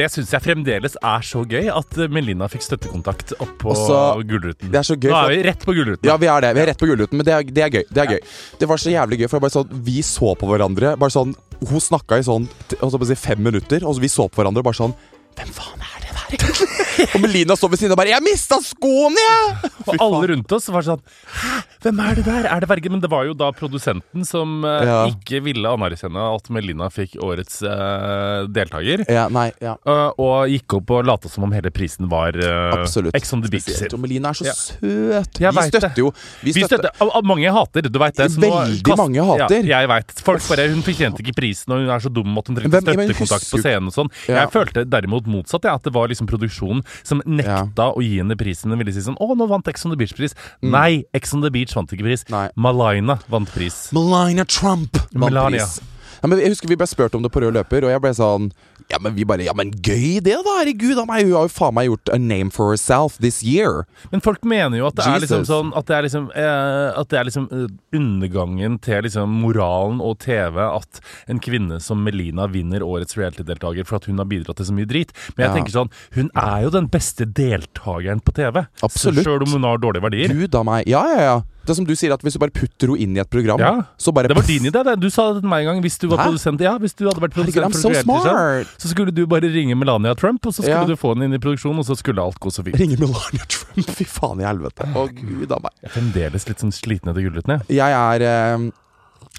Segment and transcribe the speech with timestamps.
[0.00, 4.24] Det syns jeg fremdeles er så gøy at eh, Melina fikk støttekontakt opp på Også-
[4.30, 4.70] Gullruten.
[4.72, 5.10] Det er så gøy.
[5.12, 6.08] Nå er vi rett på Gullruten.
[6.08, 6.54] Ja, vi er det.
[6.56, 7.84] Vi er rett på Gullruten, men det er, det er gøy.
[7.92, 8.20] Det er gøy.
[8.62, 10.96] Det var så jævlig gøy, for bare sånn, vi så på hverandre.
[11.00, 13.92] Bare sånn, Hun snakka i sånn t- holdt jeg på å si, fem minutter, og
[13.98, 14.94] så vi så på hverandre og bare sånn
[15.36, 16.86] Hvem faen er det der, egentlig?
[17.14, 20.68] og Melina står ved siden og bare 'Jeg mista skoene, jeg!' Og alle rundt oss
[20.70, 21.00] var sånn
[21.40, 22.44] Hæ, hvem er det der?
[22.52, 22.90] Er det Verge?
[22.92, 24.98] Men det var jo da produsenten som eh, Ja.
[25.08, 29.04] ikke ville anerkjenne at Melina fikk årets eh, deltaker.
[29.10, 29.76] Ja, nei, ja.
[29.86, 33.14] eh, og gikk opp og lata som om hele prisen var uh, Absolutt.
[33.16, 33.64] Ex on the Beach.
[33.66, 33.94] Spesielt.
[33.96, 34.54] Og Melina er så Ja.
[34.54, 35.40] søt.
[35.40, 35.80] Jeg vi vet det.
[35.82, 36.12] støtter jo
[36.42, 38.30] Vi Vi støtter, støtter, al- al- mange hater, du veit det.
[38.32, 39.64] så nå Veldig mange hater.
[39.66, 40.12] Ja, jeg veit.
[40.24, 42.96] Folk bare Hun fortjente ikke prisen, og hun er så dum at hun trengte Hvem-
[42.96, 44.10] men støttekontakt på scenen og sånn.
[44.28, 44.44] Ja.
[44.44, 48.36] Jeg følte derimot motsatt, ja, at det var liksom produksjonen som nekta å gi henne
[48.40, 48.70] prisen.
[48.70, 50.36] hun ville si sånn Å, nå vant Ex on the Beach-pris.
[50.62, 52.26] Nei, Ex on the Beach vant ikke pris.
[52.28, 52.36] Mm.
[52.36, 52.48] Nei.
[52.56, 53.88] Malina vant pris.
[53.96, 55.66] Malina Trump vant Melania.
[55.66, 55.80] pris.
[56.22, 58.50] Men jeg husker Vi ble spurt om det på rød løper, og jeg ble sånn
[58.90, 60.56] Ja, men vi bare Ja, men gøy det, da!
[60.60, 63.86] Herregud, han meg, hun har jo faen meg gjort a name for herself this year.
[64.12, 67.08] Men folk mener jo at det er liksom sånn At det er liksom, eh, at
[67.08, 67.66] det er liksom eh,
[67.96, 71.00] undergangen til liksom moralen og TV at
[71.30, 74.88] en kvinne som Melina vinner årets reality-deltaker for at hun har bidratt til så mye
[74.90, 75.14] drit.
[75.36, 75.54] Men jeg Ja.
[75.56, 78.66] tenker sånn Hun er jo den beste deltakeren på TV.
[78.82, 79.24] Absolutt.
[79.24, 80.28] Sjøl om hun har dårlige verdier.
[80.34, 80.86] Gud a meg.
[80.86, 81.42] Ja, ja, ja.
[81.70, 83.60] Det er som du sier, at hvis du bare putter henne inn i et program,
[83.62, 83.72] Ja.
[83.96, 84.96] så bare Det var din idé, det.
[84.98, 85.82] Du sa det til meg en gang.
[85.86, 86.24] Hvis du var Hæ?
[86.32, 88.66] produsent Ja, hvis du hadde vært produsent Herregud, so smart!
[88.76, 90.84] så skulle du bare ringe Melania Trump, og så skulle Ja.
[90.84, 92.74] du få henne inn i produksjon, og så skulle alt gå så fint.
[92.76, 93.86] Ringe Melania Trump.
[93.96, 94.82] Fy faen i helvete.
[94.92, 95.70] Å, gud a meg.
[95.80, 97.76] Jeg er fremdeles litt sånn sliten etter Gullruten, jeg.
[97.78, 98.70] Jeg er eh,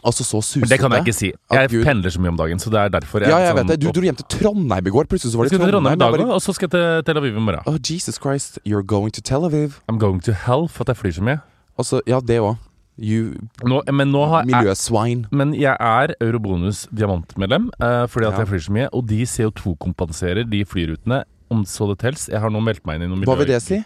[0.08, 0.70] Altså så susete.
[0.72, 1.30] Det kan jeg ikke si.
[1.52, 3.68] Jeg Gud- pendler så mye om dagen, så det er derfor jeg Ja, jeg sånn,
[3.68, 3.80] vet det.
[3.84, 5.06] Du dro hjem til Trondheim i går.
[5.06, 5.72] Plutselig så var det Trondheim.
[5.76, 7.62] Trondheim i dag bare- og så skal jeg til Tel Aviv i morgen.
[7.68, 9.82] Oh, Jesus Christ, you're going to Tel Aviv.
[9.92, 11.42] I'm going to hell for at jeg flyr så mye.
[11.82, 12.58] Altså, ja, det òg.
[13.02, 18.44] Men nå har jeg men jeg er Eurobonus diamantmedlem uh, fordi at Ja.
[18.44, 18.90] jeg flyr så mye.
[18.94, 22.28] Og de CO2-kompenserer de flyrutene om så det tels.
[22.30, 23.82] Jeg har nå meldt meg inn i noe Hva vil det si?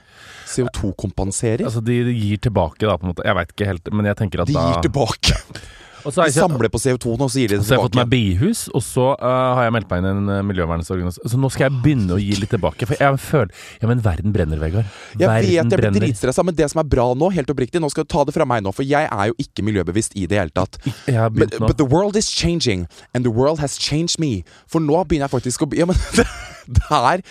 [0.52, 1.66] CO2-kompenserer?
[1.66, 3.26] Altså, de, de gir tilbake, da, på en måte.
[3.26, 5.40] Jeg veit ikke helt, men jeg tenker at De da gir tilbake.
[6.06, 7.98] Og så har De samler på CO2-en, og så gir de det så har fått
[7.98, 8.40] meg tilbake.
[8.40, 11.18] bihus, og så uh, har jeg meldt meg inn i en uh.
[11.18, 12.88] Så nå skal jeg begynne å gi litt tilbake.
[12.90, 14.90] For jeg føler Ja, men verden brenner, Vegard.
[15.18, 18.06] Jeg vet jeg blir dritstressa, men det som er bra nå, helt oppriktig Nå skal
[18.06, 20.54] du ta det fra meg nå, for jeg er jo ikke miljøbevisst i det hele
[20.54, 20.80] tatt.
[21.10, 24.46] Jeg But, but the world is changing, and the world has changed me.
[24.70, 25.98] For nå begynner jeg faktisk å bli Ja, men
[26.76, 27.22] det, er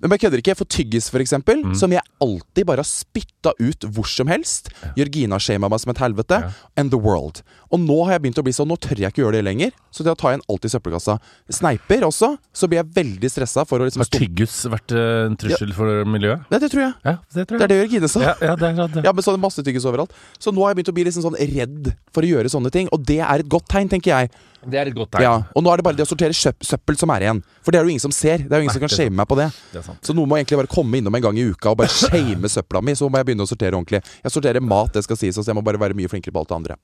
[0.00, 0.56] Men jeg kødder ikke.
[0.58, 1.74] For tyggis, for eksempel, Mm.
[1.76, 4.68] som jeg alltid bare har spytta ut hvor som helst.
[4.96, 6.38] Jørgina shama meg som et helvete.
[6.44, 6.50] Ja.
[6.76, 7.42] And the world.
[7.72, 9.72] Og nå har jeg begynt å bli sånn Nå tør jeg ikke gjøre det lenger.
[9.92, 11.18] Så da tar jeg en alltid i søppelkassa.
[11.52, 12.30] Sneiper også.
[12.54, 16.04] Så blir jeg veldig stressa for å liksom Har tyggis vært eh, en trussel for
[16.08, 16.46] miljøet?
[16.52, 16.94] Nei, det tror jeg.
[17.04, 18.20] Ja, det tror Det er det Jørgine sa.
[18.24, 19.04] Ja, ja, det er det.
[19.04, 20.12] Ja, men så er det masse tyggis overalt.
[20.38, 22.88] Så nå har jeg begynt å bli liksom sånn redd for å gjøre sånne ting.
[22.94, 24.30] Og det er et godt tegn, tenker jeg.
[24.64, 25.22] Det er et godt tegn.
[25.22, 27.42] Ja, Og nå er det bare det å sortere søp søppel som er igjen.
[27.62, 28.42] For det er det jo ingen som ser.
[28.42, 29.48] Det er jo ingen Nei, som kan det shame meg på det.
[29.74, 29.84] Det.
[30.08, 32.82] Så noen må egentlig bare komme innom en gang i uka og bare shame søpla
[32.82, 32.96] mi.
[32.98, 34.02] Så må jeg begynne å sortere ordentlig.
[34.24, 36.50] Jeg sorterer mat, det skal sies, så jeg må bare være mye flinkere på alt
[36.50, 36.78] det andre.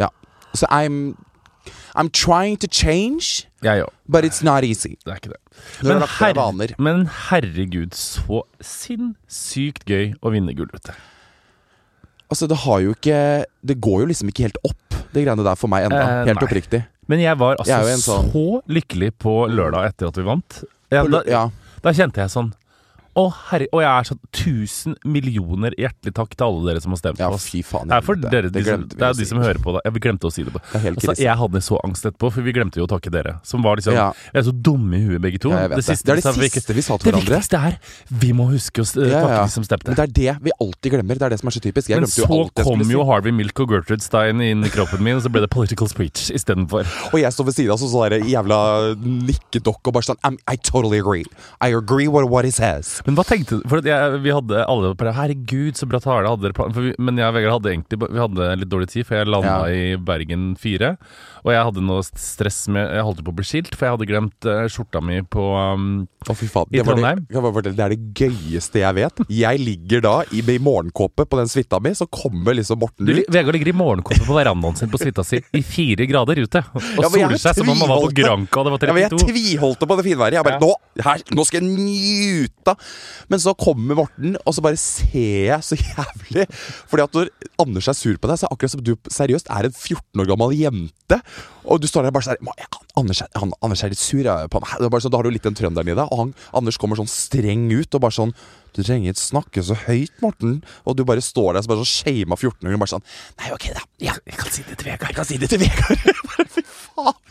[0.00, 0.12] Ja.
[0.56, 1.16] Så I'm
[1.94, 4.96] I'm trying to change, ja, but it's not easy.
[5.04, 5.40] Det er ikke det.
[5.82, 6.02] Men,
[6.36, 6.74] vaner.
[6.78, 10.92] men herregud, så sinnssykt gøy å vinne gull, vet du.
[12.28, 13.18] Altså, det har jo ikke
[13.64, 15.98] Det går jo liksom ikke helt opp, det greiene der for meg ennå.
[15.98, 16.46] Eh, helt nei.
[16.46, 16.82] oppriktig.
[17.08, 20.58] Men jeg var altså Jeg sånn- så lykkelig på lørdag etter at vi vant.
[20.92, 21.50] Ja, da, ja.
[21.82, 22.52] da kjente jeg sånn
[23.18, 27.00] Å, herre Og jeg er sånn tusen millioner hjertelig takk til alle dere som har
[27.00, 27.48] stemt ja, på oss.
[27.50, 27.90] fy faen.
[27.90, 29.82] Det er for dere, de som, det er de som hører på det.
[29.88, 30.52] Jeg vi glemte å si det.
[30.54, 31.14] på Det altså.
[31.18, 33.36] Jeg hadde så angst etterpå, for vi glemte jo å takke dere.
[33.48, 34.12] Som var liksom Ja.
[34.32, 35.50] Vi er så dumme i huet, begge to.
[35.50, 35.82] Ja, det.
[35.84, 37.26] siste Det er det vi siste vi sa til hverandre.
[37.26, 37.78] Det viktigste er
[38.22, 39.42] vi må huske å Ja, takke ja.
[39.44, 39.88] de som stemte.
[39.90, 41.18] Men det er det vi alltid glemmer.
[41.18, 41.88] Det er det som er så typisk.
[41.90, 42.92] Jeg Men så jo kom skulle si.
[42.94, 45.88] jo Harvey Milk og Gertrude Stein inn i kroppen min, og så ble det political
[45.90, 46.86] speech istedenfor.
[47.12, 48.58] Og jeg står ved siden av sånn jævla
[49.02, 51.24] nikkedokk og bare sånn I totally agree.
[51.60, 53.00] I agree with what he says.
[53.08, 53.62] Men hva tenkte du?
[53.72, 56.28] For jeg, vi hadde alle bare Herregud, så bra tale.
[56.28, 59.06] Hadde dere plan vi, Men jeg og Vegard hadde egentlig Vi hadde litt dårlig tid,
[59.08, 59.72] for jeg landa Ja.
[59.72, 60.90] i Bergen 4.
[61.44, 64.08] Og jeg hadde noe stress med Jeg holdt på å bli skilt, for jeg hadde
[64.10, 65.88] glemt uh, skjorta mi på um,
[66.28, 66.68] Å, fy faen.
[66.72, 67.22] I Det, var det, Trondheim?
[67.38, 69.22] bare fortelle, det er det gøyeste jeg vet.
[69.32, 73.14] Jeg ligger da i, i morgenkåpe på den suita mi, så kommer liksom Morten du,
[73.16, 73.28] ut.
[73.32, 76.62] Vegard ligger i morgenkåpe på verandaen sin på suita si i fire grader ute.
[76.74, 78.12] Og Ja, soler seg som om han var på.
[78.18, 80.38] Granca og det var Ja, men jeg tviholdte på det finværet.
[80.38, 80.64] Jeg bare Ja.
[80.64, 82.74] nå, her, nå skal jeg nyte!
[83.30, 86.46] Men så kommer Morten, og så bare ser jeg så jævlig
[86.90, 87.30] Fordi at når
[87.62, 90.22] Anders er sur på deg, så er det akkurat som du seriøst er en 14
[90.22, 91.20] år gammel jente.
[91.68, 92.48] Og du står der bare sånn
[92.96, 93.28] Anders, er-
[93.62, 94.70] Anders er litt sur på meg.
[95.02, 96.08] Sånn, Da har du litt den trønderen i deg.
[96.10, 98.32] Og han, Anders kommer sånn streng ut og bare sånn
[98.78, 100.60] Du trenger ikke snakke så høyt, Morten.
[100.86, 102.78] Og du bare står der så bare så shama 14-åringen.
[102.78, 103.06] Bare sånn
[103.42, 103.82] Nei, ok, da.
[104.08, 105.08] Ja, Jeg kan si det til Vegard.
[105.10, 106.04] jeg kan si det til Vegard.
[106.28, 107.24] Bare fy faen.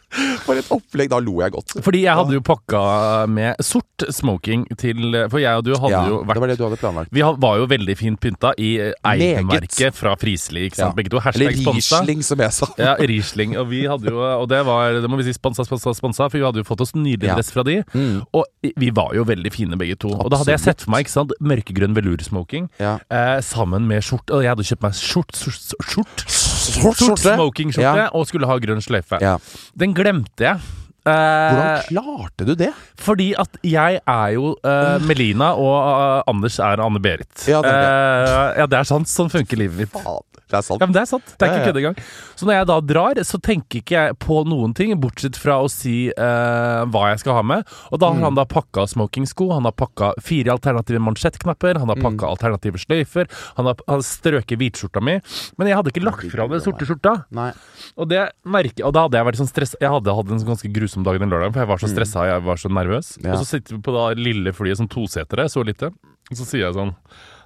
[0.47, 1.09] For et opplegg.
[1.11, 1.73] Da lo jeg godt.
[1.83, 2.81] Fordi jeg hadde jo pakka
[3.29, 6.55] med sort smoking til For jeg og du hadde Ja, jo vært det var det
[6.59, 7.11] du hadde planlagt.
[7.13, 8.69] Vi var jo veldig fint pynta i
[9.07, 10.93] eiermerket fra Frisli, ikke sant?
[10.93, 10.97] Ja.
[10.97, 11.21] Begge to.
[11.31, 11.99] Eller sponsa.
[12.01, 12.69] Riesling, som jeg sa.
[12.79, 13.55] Ja, Riesling.
[13.61, 16.39] Og vi hadde jo Og det var Det må vi si sponsa, sponsa, sponsa, for
[16.39, 17.37] vi hadde jo fått oss nydelig Ja.
[17.53, 17.77] fra de.
[17.93, 18.23] Mm.
[18.33, 18.45] Og
[18.79, 20.09] vi var jo veldig fine begge to.
[20.15, 22.97] Og da hadde jeg sett for meg ikke sant mørkegrønn velursmoking Ja.
[23.09, 24.33] eh, sammen med skjorte.
[24.37, 28.09] Og jeg hadde kjøpt meg skjort, skjort, skjort, skjort, skjort smokingskjorte Ja.
[28.13, 29.21] og skulle ha grønn sløyfe.
[29.21, 29.37] Ja.
[29.77, 30.59] Den glemte jeg.
[31.07, 32.73] Eh, Hvordan klarte du det?
[32.99, 37.45] fordi at jeg er jo uh, Melina, og uh, Anders er Anne-Berit.
[37.47, 39.07] Ja, Eh, ja, det er sant.
[39.07, 39.93] Sånn funker livet mitt.
[39.95, 40.79] Faen, det er sant.
[40.81, 41.25] Ja, men Det er sant.
[41.37, 41.97] Det er ikke kødd engang.
[42.39, 45.67] Så når jeg da drar, så tenker ikke jeg på noen ting, bortsett fra å
[45.69, 47.65] si eh, hva jeg skal ha med.
[47.91, 48.23] Og da har Mm.
[48.23, 52.03] han da pakka smokingsko, han har pakka fire alternative mansjettknapper, han har Mm.
[52.07, 53.27] pakka alternative sløyfer,
[53.57, 55.19] han har, han har strøket hvitskjorta mi.
[55.57, 57.25] Men jeg hadde ikke lagt fra den sorte skjorta.
[57.31, 57.51] Nei.
[57.97, 60.71] Og det merker Og da hadde jeg vært sånn stress Jeg hadde hatt en ganske
[60.73, 63.17] grusom dag den lørdagen, for jeg var så stressa og jeg var så nervøs.
[63.17, 63.25] Mm.
[63.25, 63.31] Ja.
[63.33, 65.91] Og så sitter vi på da lille flyet som tosetere, så lite.
[66.31, 66.95] Og så sier jeg sånn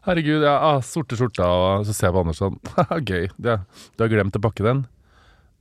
[0.08, 3.28] Herregud, ja, ah, sorte skjorta, og så ser jeg på Anders sånn Haha, gøy.
[3.46, 3.60] Ja,
[3.98, 4.80] du har glemt å pakke den?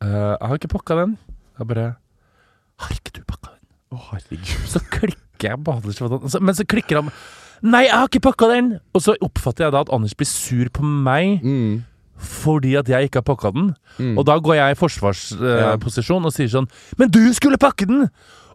[0.00, 1.18] Uh, jeg har ikke pakka den.
[1.60, 1.88] Jeg bare
[2.80, 3.60] Har ikke du pakka den?
[3.92, 4.54] Å, herregud.
[4.72, 6.00] Så klikker jeg på Anders,
[6.40, 7.12] men så klikker han
[7.60, 8.68] Nei, jeg har ikke pakka den!
[8.96, 11.82] Og så oppfatter jeg da at Anders blir sur på meg Mm.
[12.20, 13.66] fordi at jeg ikke har pakka den.
[13.98, 14.14] Mm.
[14.16, 16.68] Og da går jeg i forsvarsposisjon og sier sånn
[17.00, 18.06] Men du skulle pakke den!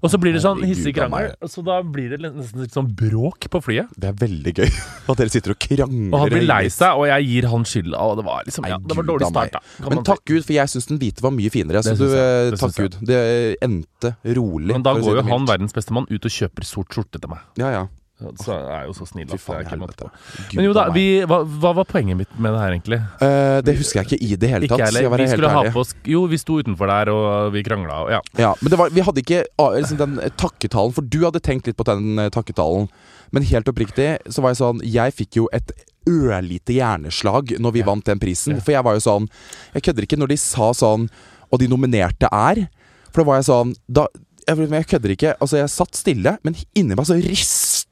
[0.06, 3.48] Og så blir det sånn hissig krangel, så da blir det nesten litt sånn bråk
[3.50, 3.90] på flyet.
[3.98, 4.70] Det er veldig gøy
[5.10, 6.14] at dere sitter og krangler.
[6.14, 8.04] Og han blir lei seg, og jeg gir han skylda.
[8.06, 9.90] Og det var liksom ja, det var dårlig start, da.
[9.90, 11.82] Men takk Gud, for jeg syns den hvite var mye finere.
[11.82, 12.22] Du, jeg.
[12.22, 12.78] eh, Det takk.
[12.86, 13.00] Gud.
[13.10, 13.20] Det
[13.66, 14.72] endte rolig.
[14.76, 17.42] Men da går jo han, verdens beste mann, ut og kjøper sort skjorte til meg.
[17.58, 17.84] Ja, ja.
[18.16, 20.08] Så er jo så snill at jeg ikke måtte på.
[20.56, 23.00] Men jo da, vi, hva, hva var poenget mitt med det her, egentlig?
[23.20, 24.80] Uh, Det husker jeg ikke i det hele tatt.
[24.80, 25.18] Ikke skal.
[25.20, 28.22] Vi skulle ha på oss Jo, vi sto utenfor der, og vi krangla, og ja.
[28.40, 31.44] Ja, men det var, vi hadde ikke ah, liksom den eh, takketalen, for du hadde
[31.44, 32.88] tenkt litt på den eh, takketalen.
[33.36, 35.74] Men helt oppriktig så var jeg sånn Jeg fikk jo et
[36.08, 37.88] ørlite hjerneslag når vi Ja.
[37.90, 38.56] vant den prisen.
[38.56, 38.64] Ja.
[38.64, 39.28] For jeg var jo sånn
[39.74, 41.10] Jeg kødder ikke når de sa sånn
[41.52, 42.68] Og de nominerte er.
[43.12, 44.06] For da var jeg sånn da,
[44.48, 45.34] jeg, jeg kødder ikke.
[45.42, 47.18] Altså, jeg satt stille, men inni meg så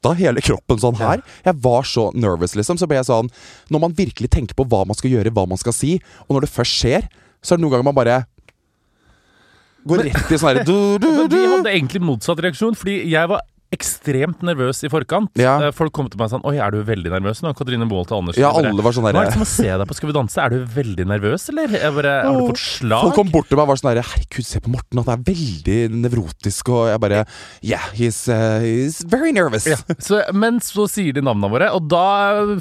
[0.04, 1.22] rista hele kroppen sånn her.
[1.44, 2.78] Jeg var så nervous, liksom.
[2.78, 3.30] Så ble jeg sånn
[3.70, 6.46] Når man virkelig tenker på hva man skal gjøre, hva man skal si, og når
[6.46, 7.08] det først skjer,
[7.42, 8.26] så er det noen ganger man bare
[9.84, 10.64] Går rett i sånn herre
[11.28, 13.42] vi hadde egentlig motsatt reaksjon, fordi jeg var
[13.74, 15.30] ekstremt nervøs i forkant.
[15.40, 15.56] Ja.
[15.68, 17.52] Eh, Folk kom til meg sånn Oi, er du veldig nervøs nå?
[17.58, 18.40] Katrine Boholt og Andersen.
[18.44, 20.40] Ja, alle var sånn Hva er det som å se deg på Skal vi danse?
[20.44, 21.74] Er du veldig nervøs, eller?
[21.74, 23.04] Jeg bare, har du fått slag?
[23.08, 25.24] Folk kom bort til meg og var sånn herre Herregud, se på Morten, han er
[25.28, 27.22] veldig nevrotisk, og jeg bare
[27.64, 29.66] Yeah, he's, uh, he's very nervous.
[29.68, 29.76] ja.
[29.98, 32.04] så, men så sier de navnene våre, og da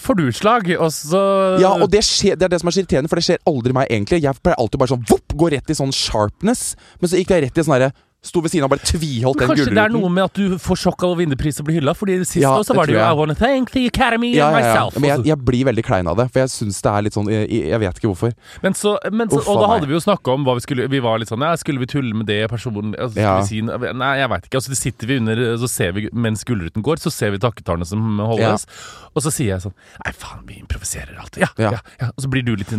[0.04, 1.24] får du slag, og så
[1.62, 3.76] Ja, og det, skjer, det er det som er så irriterende, for det skjer aldri
[3.76, 4.22] meg egentlig.
[4.24, 7.46] Jeg pleier alltid bare sånn vopp, gå rett i sånn sharpness, men så gikk jeg
[7.48, 7.92] rett i sånn herre
[8.24, 10.56] Sto ved siden av og bare tviholdt den Kanskje det er noe med at du
[10.62, 11.92] får sjokk av å vinne pris og bli hylla?
[11.98, 13.10] Fordi sist Ja, det var det jo jeg.
[13.12, 14.70] I wanna thank the Academy Ja, and ja, ja.
[14.74, 15.00] myself.
[15.00, 17.32] Men jeg, jeg blir veldig klein av det, for jeg syns det er litt sånn
[17.34, 18.36] Jeg, jeg vet ikke hvorfor.
[18.64, 20.88] Men så, men så, Uff, og da hadde vi jo snakka om hva vi skulle
[20.94, 23.36] Vi var litt sånn Ja, skulle vi tulle med det personen altså, Ja.
[23.42, 24.62] vi si, Nei, jeg veit ikke.
[24.62, 27.88] Altså, det sitter vi under Så ser vi Mens gullruten går, så ser vi takketallene
[27.88, 28.68] som holdes.
[29.14, 31.44] Og så sier jeg sånn Nei, faen, vi improviserer alltid.
[31.60, 32.10] Ja, ja.
[32.14, 32.72] Og så blir du litt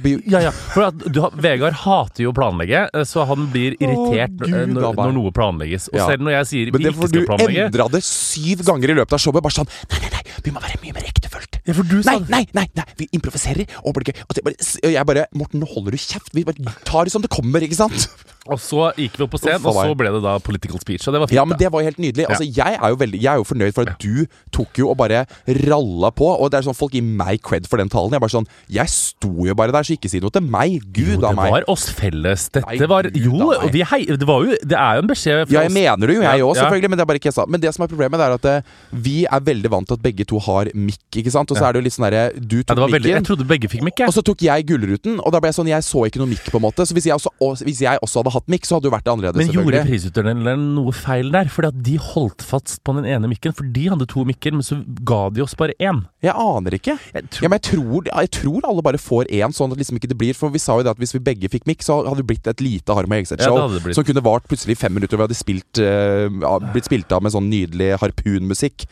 [0.00, 0.52] blir ja, ja.
[0.52, 4.89] For at du, Vegard hater jo å planlegge, eh, så han blir irritert Gud, eh,
[4.96, 5.88] når, når noe planlegges.
[5.92, 8.02] Og selv når jeg sier Men ikke det planlegge for du får du endra det
[8.06, 9.44] syv ganger i løpet av showet.
[9.44, 11.60] Bare sånn Nei, nei, nei, vi må være mye mer ektefølt.
[11.66, 13.68] Ja, for du sa Nei, nei, nei, nei, vi improviserer.
[13.86, 14.14] Og gøy.
[14.30, 16.34] Og jeg bare, Morten, nå holder du kjeft.
[16.36, 18.08] Vi bare tar det som det kommer, ikke sant?
[18.48, 21.04] Og så gikk vi opp på scenen, og så ble det da political speech.
[21.06, 21.36] Og det var fint.
[21.36, 22.24] Ja, men det var helt nydelig.
[22.24, 24.96] Altså, jeg er jo veldig Jeg er jo fornøyd for at du tok jo og
[24.98, 25.26] bare
[25.68, 26.28] ralla på.
[26.32, 28.16] Og det er sånn folk gir meg cred for den talen.
[28.16, 30.80] Jeg bare sånn Jeg sto jo bare der, så ikke si noe til meg.
[30.88, 31.50] Gud jo, meg.
[31.50, 32.48] det var oss felles.
[32.56, 35.58] Dette var Jo, a vi hei, det, var jo, det er jo en beskjed fra
[35.58, 36.92] Ja, jeg mener det jo, jeg òg, selvfølgelig.
[36.94, 37.46] Men det er bare ikke jeg sa.
[37.46, 40.19] Men det som er problemet, er at eh, vi er veldig vant til at begge
[40.26, 41.50] to har mikk, ikke sant.
[41.50, 41.68] Og så Ja.
[41.68, 43.10] er det jo litt sånn derre Du Ja, tok det var mikken.
[43.16, 44.08] jeg trodde begge fikk mikk, jeg.
[44.08, 46.44] Og så tok jeg Gullruten, og da ble jeg sånn Jeg så ikke noe mikk,
[46.50, 46.86] på en måte.
[46.86, 49.04] Så hvis jeg også, og- hvis jeg også hadde hatt mikk, så hadde jo vært
[49.04, 51.44] det annerledes, Men gjorde prisutdeleren noe feil der?
[51.46, 54.62] Fordi at de holdt fast på den ene mikken, for de hadde to mikker, men
[54.62, 56.06] så ga de oss bare én.
[56.22, 56.98] Jeg aner ikke.
[57.14, 59.96] Jeg tror- Ja, men jeg tror, jeg tror alle bare får én, sånn at liksom
[59.98, 62.04] ikke det blir For vi sa jo det at hvis vi begge fikk mikk, så
[62.06, 63.80] hadde det blitt et lite Harm og Ja, Hegseth-show.
[63.82, 63.94] blitt.
[63.94, 67.32] som kunne vart plutselig fem minutter, og vi hadde spilt, uh, blitt spilt av med
[67.32, 68.86] sånn nydelig harpunmusikk.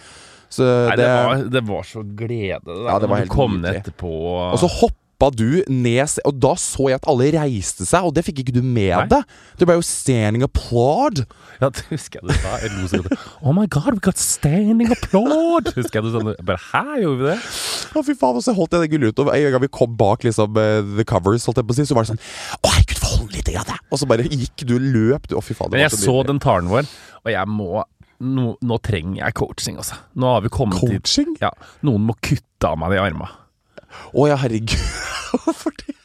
[0.53, 2.89] Så Nei, det, det, var, det var så glede, det der.
[2.89, 4.15] Ja, det var helt kom ned etterpå.
[4.49, 8.23] Og så hoppa du ned, og da så jeg at alle reiste seg, og det
[8.25, 9.07] fikk ikke du med Nei.
[9.11, 9.35] deg.
[9.59, 11.25] Det ble jo standing applaud.
[11.59, 12.55] Ja, det husker jeg du sa.
[12.63, 13.27] Jeg lo så godt.
[13.43, 15.73] Oh my god, we got standing applaud!
[15.75, 16.23] Husker jeg du sa.
[16.33, 17.37] Jeg bare, Hæ, gjorde vi det?
[17.99, 19.25] Å, fy faen, og så holdt jeg det gullet ut.
[19.27, 21.89] og en gang vi kom bak liksom eh, the covers, holdt jeg på å si,
[21.91, 22.23] så var det sånn
[22.63, 25.43] Å, herregud, få holde litt, grann, da!» Og så bare gikk du, løp du Å,
[25.45, 25.75] fy faen.
[25.75, 26.87] Men jeg så den talen vår,
[27.27, 27.83] og jeg må
[28.19, 29.99] nå, nå trenger jeg coaching, altså.
[30.19, 31.37] Nå har vi kommet dit Coaching?
[31.43, 31.53] Ja,
[31.87, 33.31] noen må kutte av meg de armene.
[34.13, 34.75] Å ja, herregud.
[35.45, 35.98] Hvorfor det?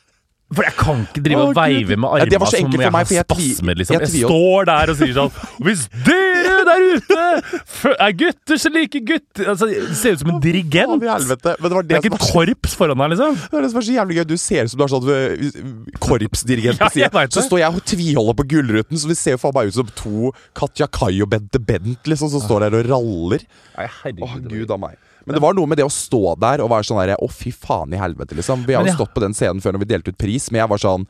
[0.53, 4.01] For jeg kan ikke drive og veive med armene ja, som jeg har spasmer, liksom.
[4.03, 5.31] jeg står der og sier sånn
[5.65, 10.93] Hvis dere der ute er gutter som liker gutter Altså, ser ut som en dirigent.
[11.01, 13.39] Det Det det, er ikke et korps foran her, liksom.
[13.39, 14.25] det var det som er så jævlig gøy.
[14.29, 17.09] Du ser ut som du har sånn øh, korpsdirigent på sida.
[17.09, 19.79] Ja, Så står jeg og tviholder på Gullruten, så vi ser jo faen meg ut
[19.79, 23.47] som to Katja Kai og Bente Bent, liksom, som står der og raller.
[23.79, 25.00] Å, gud a meg.
[25.25, 27.51] Men det var noe med det å stå der og være sånn derre Å, fy
[27.51, 28.65] faen i helvete, liksom.
[28.67, 30.69] Vi har jo stått på den scenen før når vi delte ut pris, men jeg
[30.69, 31.07] var sånn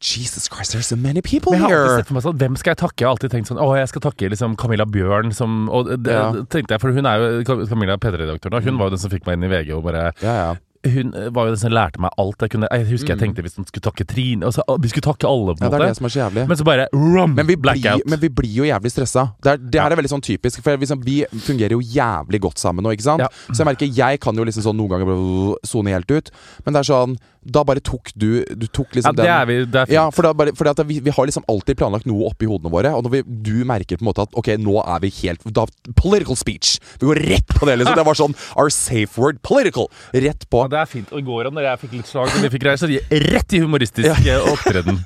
[0.00, 1.98] Jesus Christ, there's so many people Men jeg har alltid here.
[2.00, 2.96] sett for meg sånn, Hvem skal jeg takke?
[3.02, 6.14] Jeg har alltid tenkt sånn Å, jeg skal takke liksom Camilla Bjørn som Og det
[6.14, 6.30] Ja.
[6.48, 9.26] tenkte jeg, for hun er jo Camilla P3-redaktøren, og hun var jo den som fikk
[9.28, 10.54] meg inn i VG og bare Ja, ja.
[10.80, 13.58] Hun var jo den som lærte meg alt jeg kunne Jeg husker jeg tenkte hvis
[13.58, 15.76] hun skulle takke Trine altså, Vi skulle takke alle, på en ja, måte.
[15.76, 16.44] det er det som er så jævlig.
[16.48, 19.26] Men så bare rum, Men vi, blir, men vi blir jo jævlig stressa.
[19.44, 20.62] Det, er, det her er veldig sånn typisk.
[20.64, 23.26] For liksom, Vi fungerer jo jævlig godt sammen nå, ikke sant?
[23.26, 23.28] Ja.
[23.50, 26.32] Så jeg merker Jeg kan jo liksom sånn noen ganger sone helt ut.
[26.64, 29.58] Men det er sånn Da bare tok du Du tok ja, liksom det er vi.
[29.64, 29.94] Det er fint.
[29.96, 32.72] ja, for, da bare, for at vi, vi har liksom alltid planlagt noe oppi hodene
[32.72, 32.92] våre.
[32.96, 35.66] Og når vi, du merker på en måte at Ok, nå er vi helt da,
[35.96, 36.78] Political speech!
[37.00, 37.96] Vi går rett på det, liksom.
[37.98, 39.40] Det var sånn our safe word.
[39.46, 39.88] Political!
[40.12, 40.64] Rett på.
[40.66, 41.12] Ja, det er fint.
[41.12, 44.40] Og i går når jeg fikk litt slag, vi fikk jeg rett i humoristisk ja.
[44.52, 45.00] opptreden.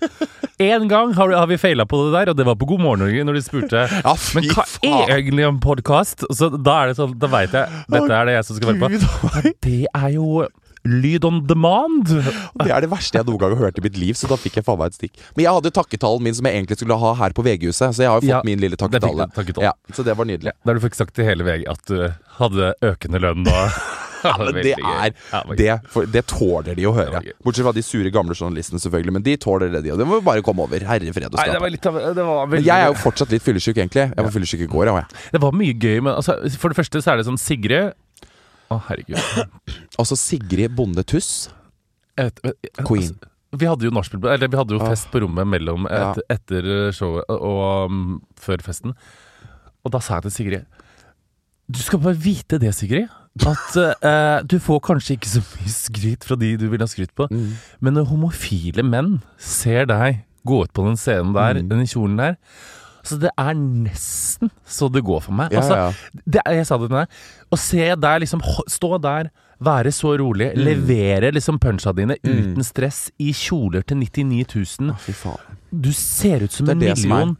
[0.63, 3.03] Én gang har, har vi feila på det der, og det var på God morgen
[3.03, 4.93] Norge, når de spurte Ja, fy Men hva faen.
[5.01, 6.23] er egentlig en podkast?
[6.31, 9.01] Så da er det sånn, da veit jeg Dette er det jeg som skal være
[9.01, 9.55] på.
[9.67, 10.45] Det er jo
[10.85, 12.11] lyd on demand.
[12.61, 14.61] Det er det verste jeg noen gang har hørt i mitt liv, så da fikk
[14.61, 15.19] jeg faen meg et stikk.
[15.35, 18.13] Men jeg hadde takketalen min som jeg egentlig skulle ha her på VG-huset, så jeg
[18.13, 19.29] har jo fått Ja, min lille takketale.
[19.33, 19.61] du.
[19.65, 20.53] Ja, så det var nydelig.
[20.65, 22.01] Der du fikk sagt til hele VG at du
[22.39, 23.65] hadde økende lønn og
[24.25, 25.13] Ja, men det er
[25.59, 27.21] det, for, det tåler de å høre.
[27.45, 29.13] Bortsett fra de sure gamle journalistene, selvfølgelig.
[29.19, 29.93] Men de tåler det, de.
[29.93, 30.87] Og det må vi bare komme over.
[30.89, 32.47] Herre fred og skap.
[32.49, 34.07] Men jeg er jo fortsatt litt fyllesyk, egentlig.
[34.09, 35.05] Jeg var fyllesyk i går, ja.
[35.35, 37.93] det var mye gøy, men altså, for det første så er det sånn Sigrid
[38.75, 39.49] Å, herregud.
[40.01, 41.49] Altså Sigrid Bonde Tuss.
[42.19, 43.13] Vet- vet- Queen.
[43.15, 46.09] Altså, vi hadde jo nachspiel Eller vi hadde jo fest på rommet mellom Ja.
[46.35, 48.01] etter showet og um,
[48.43, 48.97] før festen.
[49.87, 50.65] Og da sa jeg til Sigrid
[51.71, 53.07] Du skal bare vite det, Sigrid.
[53.47, 57.15] At uh, du får kanskje ikke så mye skryt fra de du vil ha skryt
[57.19, 57.29] på.
[57.31, 57.53] Mm.
[57.83, 61.71] Men når homofile menn ser deg gå ut på den scenen der, Mm.
[61.71, 62.35] den kjolen der
[63.05, 65.53] Så det er nesten så det går for meg.
[65.53, 66.21] Ja, altså.
[66.25, 67.19] Det, jeg sa det til deg.
[67.53, 68.41] Å se deg liksom
[68.73, 69.29] stå der,
[69.65, 70.65] være så rolig, Mm.
[70.67, 74.47] levere liksom puncha dine uten stress i kjoler til 99
[74.81, 74.97] 000.
[75.05, 75.61] Fy faen.
[75.71, 77.35] Du ser ut som en som er.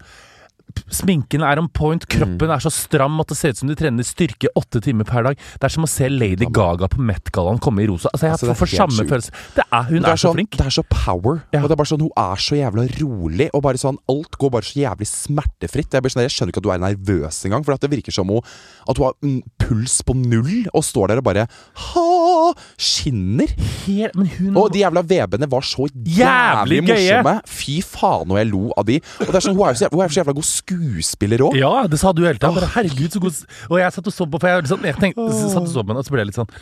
[0.95, 4.05] Sminken er on point, kroppen er så stram at det ser ut som du trener
[4.07, 5.37] styrke åtte timer per dag.
[5.59, 8.11] Det er som å se Lady Gaga på Met-gallaen komme i rosa.
[8.13, 9.33] Altså, jeg Altså, er får samme følelse.
[9.57, 10.51] Det er, hun det er, så så, flink.
[10.59, 11.41] Det er så power.
[11.55, 11.63] Ja.
[11.63, 14.51] Og det er bare sånn, Hun er så jævla rolig, og bare sånn alt går
[14.55, 15.93] bare så jævlig smertefritt.
[15.95, 18.29] Jeg, sånn, jeg skjønner ikke at du er nervøs engang, for at det virker som
[18.29, 18.41] hun,
[18.89, 21.47] at hun har mm, puls på null, og står der og bare
[21.91, 23.51] ha, skinner.
[23.85, 27.23] Her, men hun Og de jævla VB-ene var så jævlig, Jævlig gøye.
[27.23, 27.35] morsomme.
[27.49, 29.01] Fy faen, og jeg lo av de.
[29.21, 31.45] Og det er sånn, Hun er jo så, jævla- hun er så jævla god skuespiller
[31.47, 31.57] òg.
[31.61, 32.51] Ja, det sa du hele tida.
[32.57, 33.39] Bare herregud, så god
[33.71, 35.93] Og jeg satt og så på, for jeg, liksom, jeg tenkte, satt og så på
[35.93, 36.55] henne, og så ble jeg litt sånn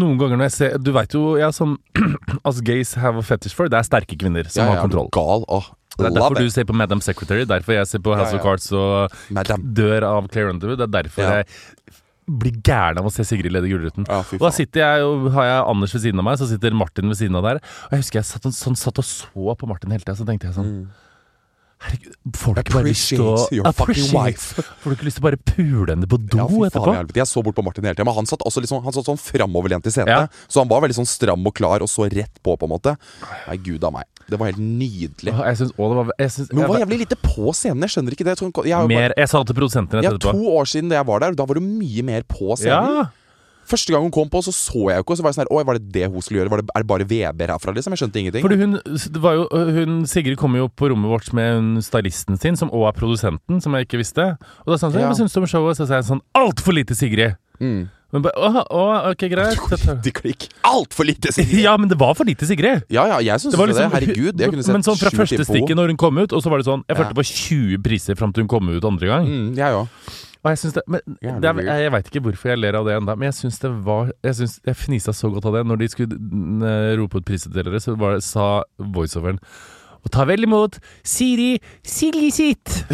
[0.00, 1.76] Noen ganger når jeg ser Du veit jo jeg, som
[2.48, 5.10] As gays have a fetish for, det er sterke kvinner som har kontroll.
[5.12, 5.44] Gal.
[5.48, 5.68] oh.
[6.00, 8.44] Det er derfor du ser på Madam Secretary, derfor jeg ser på House Ja, of.
[8.46, 9.72] Cards og Madame.
[9.76, 10.78] dør av Claire Underwood.
[10.80, 11.34] Det er derfor Ja.
[11.42, 11.46] jeg
[12.30, 14.06] blir gæren av å se Sigrid lede Gullruten.
[14.08, 16.72] Ja, og da sitter jeg og har jeg Anders ved siden av meg, så sitter
[16.78, 17.58] Martin ved siden av der.
[17.90, 20.46] Og jeg husker jeg satt, sånn, satt og så på Martin hele tida, så tenkte
[20.48, 20.70] jeg sånn
[21.80, 23.30] Herregud, får du ikke bare lyst til å.
[23.70, 24.64] Appreciate.
[24.82, 26.92] Får du ikke lyst til å bare pule henne på do Ja, faen, etterpå?
[27.00, 27.20] i.
[27.22, 29.20] Jeg så bort på Martin hele tida, men han satt også liksom, han satt sånn
[29.20, 30.12] framoverlent i setet.
[30.12, 30.26] Ja.
[30.44, 32.94] Så han var veldig sånn stram og klar og så rett på, på en måte.
[33.46, 34.08] Nei, gud a meg.
[34.28, 35.32] Det var helt nydelig.
[35.32, 37.86] Jeg synes, å, det var jeg synes, Men hun var jævlig lite på scenen.
[37.88, 38.36] Jeg skjønner ikke det.
[38.36, 40.36] Jeg, jeg, jeg, jeg, jeg sa det til produsenten ja, etterpå.
[40.36, 43.00] to år siden da jeg var der, da var du mye mer på scenen.
[43.00, 43.08] Ja.
[43.70, 45.44] Første gang hun kom på, så så jeg jo ikke, og så var jeg sånn
[45.46, 46.50] her Oi, var det det hun skulle gjøre?
[46.50, 47.94] Var det, er det bare VB herfra, liksom?
[47.94, 48.44] Jeg skjønte ingenting.
[48.46, 48.74] Fordi hun,
[49.14, 49.44] det var jo,
[49.78, 53.76] hun Sigrid kom jo på rommet vårt med stylisten sin, som òg er produsenten, som
[53.78, 54.26] jeg ikke visste.
[54.66, 55.12] Og da sa hun sånn, Ja.
[55.12, 55.78] hva syns du om showet?
[55.78, 57.38] Så sa jeg sånn, altfor lite Sigrid!
[57.60, 57.88] Mm.
[58.10, 59.60] Hun bare, åh, åh, ok, greit.
[59.70, 60.48] Dette- De klikk.
[60.66, 61.60] Altfor lite, Sigrid!
[61.62, 62.82] Ja, men det var for lite Sigrid.
[62.90, 63.84] Ja, ja, jeg syns Det var også det.
[63.86, 66.32] liksom- Herregud, jeg kunne sett Men sånn fra sju første stikket når hun kom ut,
[66.34, 68.68] og så var det sånn Jeg følte følte på 20 priser fram til hun kom
[68.74, 69.30] ut andre gang.
[69.30, 69.88] Mm, jeg òg.
[70.40, 71.66] Og jeg det, men Jævlig det er, weird.
[71.68, 74.06] jeg, jeg veit ikke hvorfor jeg ler av det ennå, men jeg syns det var
[74.24, 75.66] Jeg, synes, jeg fnisa så godt av det.
[75.68, 78.46] Når de skulle mm, eh, rope ut prisutdelere, så var det, sa
[78.80, 79.36] voiceoveren
[80.00, 82.84] Og ta vel imot Siri Silje sitt!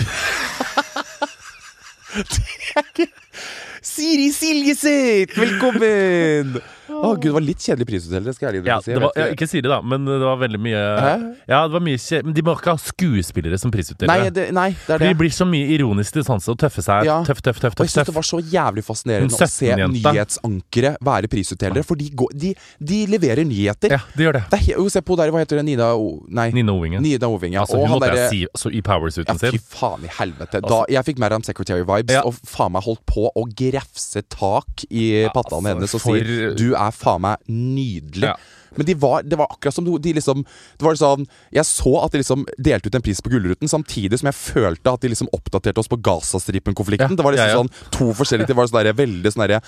[3.86, 6.60] Siri Siljeseth, velkommen!
[6.88, 8.92] Å gud, det var litt kjedelig prisutdeling, skal jeg ærlig Ja, si.
[8.94, 11.12] det var, ja, ikke Siri, da, men det var veldig mye Hæ?
[11.50, 14.06] Ja, det var mye kje- Men de må ikke ha skuespillere som prisutdelere.
[14.26, 15.08] Nei, det, nei, det er For det.
[15.10, 17.04] de blir så mye ironisk distanse og tøffe seg.
[17.08, 17.18] Ja.
[17.26, 17.74] Tøff, tøff, tøff.
[17.76, 20.12] Og jeg tøff, syns det var så jævlig fascinerende å se 17-jenta.
[20.14, 23.90] nyhetsankere være prisutdelere, for de, går, de, de leverer nyheter.
[23.96, 24.44] Ja, de gjør det.
[24.52, 26.22] Det er, se på der, hva heter det, Nina O...
[26.28, 27.02] Nei, Nina Ovingen.
[27.02, 27.56] Nina Oving.
[27.60, 30.60] Altså, hun måtte jeg si altså, i powersuiten ja, fy faen i helvete.
[30.62, 35.26] Da, Altså- jeg fikk Madam Secretary-vibes, og faen meg holdt på å grefse tak i
[35.34, 38.30] pattene altså, hennes og si 'du er faen meg nydelig'.
[38.32, 38.36] Ja.
[38.76, 40.42] Men de var, det var akkurat som de liksom
[40.76, 44.20] Det var sånn Jeg så at de liksom delte ut en pris på Gullruten, samtidig
[44.20, 47.14] som jeg følte at de liksom oppdaterte oss på Gazastripen-konflikten.
[47.14, 49.62] Ja, det var liksom sånn to forskjellige Det var sånn veldig sånn derre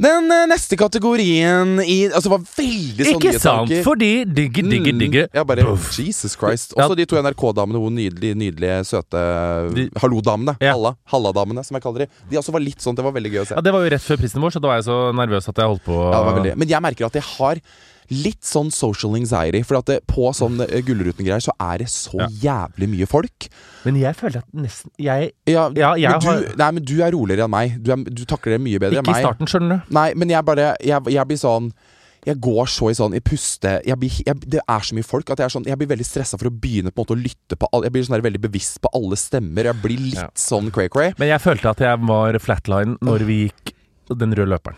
[0.00, 3.68] Den eh, neste kategorien i Altså det var veldig sånn Ikke sant?
[3.68, 3.82] nyhetsanker.
[3.84, 5.24] Fordi digge, digge, digge.
[5.28, 5.90] Mm, jeg bare, Buff.
[5.98, 6.72] Jesus Christ.
[6.76, 6.86] Ja.
[6.86, 9.20] Også de to NRK-damene, hun nydelige, nydelige, søte
[10.00, 10.56] Hallo-damene.
[10.62, 10.72] Ja.
[10.74, 10.94] Halla.
[11.12, 12.10] Halla-damene, som jeg kaller de.
[12.30, 13.58] De også var litt sånn, Det var veldig gøy å se.
[13.58, 15.62] Ja, Det var jo rett før prisen vår, så da var jeg så nervøs at
[15.62, 16.56] jeg holdt på Ja, det var veldig.
[16.64, 17.62] Men jeg merker at jeg har
[18.10, 19.62] litt sånn social anxiety.
[19.66, 23.46] For at det, på sånn eh, Gullruten-greier så er det så jævlig mye folk.
[23.86, 26.96] Men jeg føler at nesten Jeg Ja, Ja, jeg men, du, har- nei, men du
[27.02, 27.78] er roligere enn meg.
[27.82, 29.24] Du, er, du takler det mye bedre Ikke enn i meg.
[29.24, 29.94] starten, skjønner du.
[29.94, 31.72] Nei, men jeg bare Jeg, jeg blir sånn
[32.26, 35.30] jeg går så i sånn i puste jeg blir, jeg, Det er så mye folk
[35.32, 37.22] at jeg, er sånn, jeg blir veldig stressa for å begynne på en måte å
[37.22, 39.64] lytte på alle Jeg blir sånn der veldig bevisst på alle stemmer.
[39.70, 40.26] Jeg blir litt Ja.
[40.36, 41.14] sånn cray-cray.
[41.16, 43.72] Men jeg følte at jeg var flatline når vi gikk
[44.20, 44.76] den røde løperen.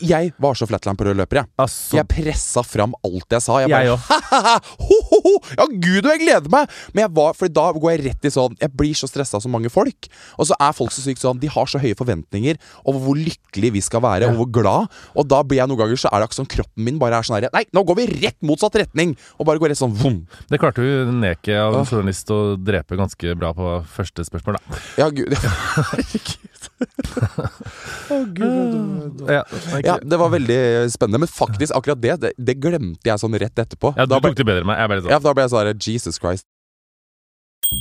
[0.00, 1.48] Jeg var så flatland på rød løper, jeg.
[1.60, 3.58] Altså, Jeg pressa fram alt jeg sa.
[3.62, 4.54] Jeg Jeg bare, «Ha-ha-ha,
[4.86, 6.70] ho-ho-ho, Ja, gud, og jeg gleder meg!
[6.94, 9.52] Men jeg var, for da går jeg rett i sånn Jeg blir så stressa som
[9.52, 10.08] mange folk.
[10.38, 13.72] Og så er folk så sykt sånn De har så høye forventninger over hvor lykkelig
[13.76, 14.96] vi skal være, og hvor glad.
[15.16, 17.26] Og da blir jeg noen ganger så er det akkurat som kroppen min bare er
[17.26, 19.16] sånn her Nei, nå går vi rett motsatt retning!
[19.38, 20.22] Og bare går rett sånn vom.
[20.50, 24.80] det klarte jo Neke av en journalist å drepe ganske bra på første spørsmål, da.
[25.00, 25.32] Ja, gud.
[25.36, 26.36] Herregud.
[28.12, 29.22] Å, gud.
[29.30, 29.42] Ja,
[29.84, 30.58] Ja, det var veldig
[30.92, 31.22] spennende.
[31.24, 33.94] Men faktisk, akkurat det, det, det glemte jeg sånn rett etterpå.
[33.96, 34.82] ja du da, ble, tok det bedre meg.
[34.82, 35.28] Jeg ble litt ja, sånn.
[35.28, 36.46] da ble jeg sånn Jesus Christ.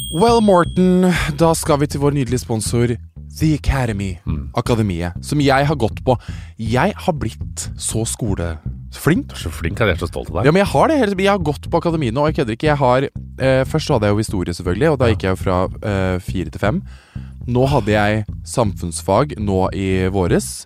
[0.10, 2.96] Well, Morten, da skal vi til vår nydelige sponsor
[3.40, 4.16] The Academy.
[4.26, 4.50] Mm.
[4.58, 5.18] Akademiet.
[5.22, 6.16] Som jeg har gått på.
[6.58, 8.06] Jeg har blitt så
[9.32, 10.48] Du er så flink, jeg er så stolt av deg.
[10.50, 11.00] Ja, men jeg har det.
[11.20, 12.70] Jeg har gått på akademiet nå, og jeg kødder ikke.
[12.72, 13.08] Jeg har,
[13.40, 15.60] eh, først så hadde jeg jo historie, selvfølgelig, og da gikk jeg jo fra
[15.92, 16.82] eh, fire til fem.
[17.46, 20.66] Nå hadde jeg samfunnsfag nå i våres,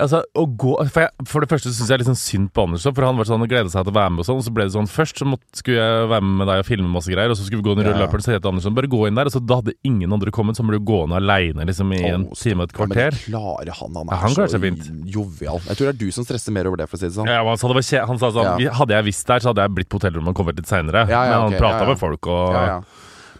[0.00, 2.94] Altså, å gå For, jeg, for det første syns jeg litt sånn synd på Andersson,
[2.96, 4.64] for han var sånn gleda seg til å være med og sånn, og så ble
[4.64, 7.28] det sånn Først så måtte, skulle jeg være med med deg og filme masse greier,
[7.34, 8.06] og så skulle vi gå den røde Ja.
[8.06, 10.56] løperen, så het Andersson bare gå inn der, og så da hadde ingen andre kommet,
[10.56, 13.18] så ble du gående aleine liksom i en Å, time og et Ja, men kvarter.
[13.18, 13.98] det klarer han.
[14.00, 14.88] Han er Ja, han så fint.
[15.04, 15.60] jovial.
[15.68, 17.28] Jeg tror det er du som stresser mer over det, for å si det sånn.
[17.28, 18.72] Ja, han, sa det kje han sa sånn Ja.
[18.80, 21.04] Hadde jeg visst det her, så hadde jeg blitt på hotellrommet og kommet litt seinere.
[21.10, 21.90] Ja, ja, men han okay, prata ja, ja.
[21.92, 22.80] med folk og Ja, ja.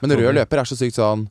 [0.03, 1.31] Men rød løper er så sykt sånn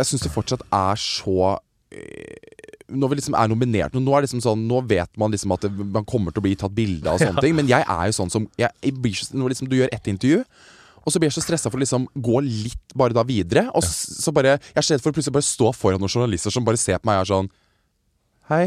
[0.00, 1.58] Jeg syns det fortsatt er så
[1.94, 5.52] eh, Når vi liksom er nominert Nå er det liksom sånn Nå vet man liksom
[5.56, 7.54] at det, man kommer til å bli tatt bilde av og sånne ting.
[7.58, 10.10] Men jeg er jo sånn som jeg, jeg blir, så- Når liksom du gjør ett
[10.14, 10.44] intervju
[11.04, 13.66] og så blir jeg så stressa for å liksom gå litt bare da videre.
[13.76, 13.90] Og så,
[14.24, 16.64] så bare Jeg er så redd for å plutselig bare stå foran noen journalister som
[16.64, 17.50] bare ser på meg og er sånn
[18.48, 18.62] Hei,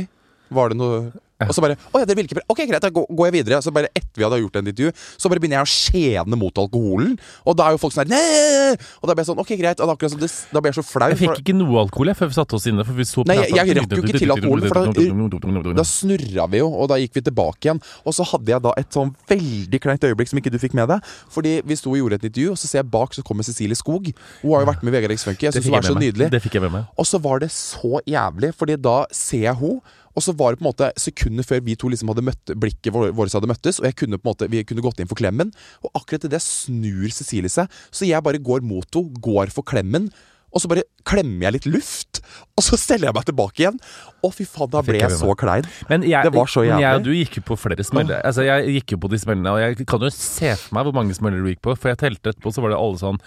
[0.53, 0.99] var det noe
[1.45, 3.59] Og så bare Å ja, dere vil ikke Ok, greit, da går jeg videre.
[3.61, 6.57] Så bare etter vi hadde gjort et intervju, så bare begynner jeg å skjene mot
[6.63, 7.11] alkoholen.
[7.45, 9.77] Og da er jo folk sånn her «Nei!» Og da blir jeg sånn Ok, greit.
[9.83, 11.09] Og da, akkurat som det, da blir jeg så flau.
[11.13, 12.85] Jeg fikk ikke noe alkohol jeg, før vi satte oss inne.
[12.87, 16.57] For vi så Nei, jeg- jeg rakk jo ikke til alkoholen, for Da snurra vi
[16.63, 17.81] jo, og da gikk vi tilbake igjen.
[18.05, 20.89] Og så hadde jeg da et sånn veldig kleint øyeblikk som ikke du fikk med
[20.89, 21.03] deg.
[21.29, 23.75] Fordi vi sto og gjorde et intervju, og så ser jeg bak, så kommer Cecilie
[23.77, 24.09] Skog.
[24.41, 25.45] Hun har jo vært med i Vegard X Funky.
[25.47, 26.31] Jeg syns hun er så nydelig.
[26.31, 26.85] Det fikk jeg med meg.
[26.97, 29.81] Og så var det så jævlig, Fordi da ser jeg henne
[30.17, 32.93] og så var det på en måte sekunder før vi to liksom hadde møtt, blikket
[32.95, 35.19] vår- vårt hadde møttes, og jeg kunne på en måte, vi kunne gått inn for
[35.19, 35.51] klemmen.
[35.85, 39.67] Og akkurat i det snur Cecilie seg, så jeg bare går mot henne, går for
[39.67, 40.09] klemmen.
[40.57, 42.19] Og så bare klemmer jeg litt luft,
[42.57, 43.77] og så steller jeg meg tilbake igjen.
[44.25, 45.67] Å, fy faen, da ble jeg jeg så klein.
[45.91, 48.23] Men jeg, Det var så men jeg og du gikk jo på flere smeller.
[48.25, 50.97] Altså, jeg gikk jo på de smellene, og jeg kan jo se for meg hvor
[50.97, 51.77] mange smeller du gikk på.
[51.77, 53.21] For jeg telte etterpå, så var det alle sånn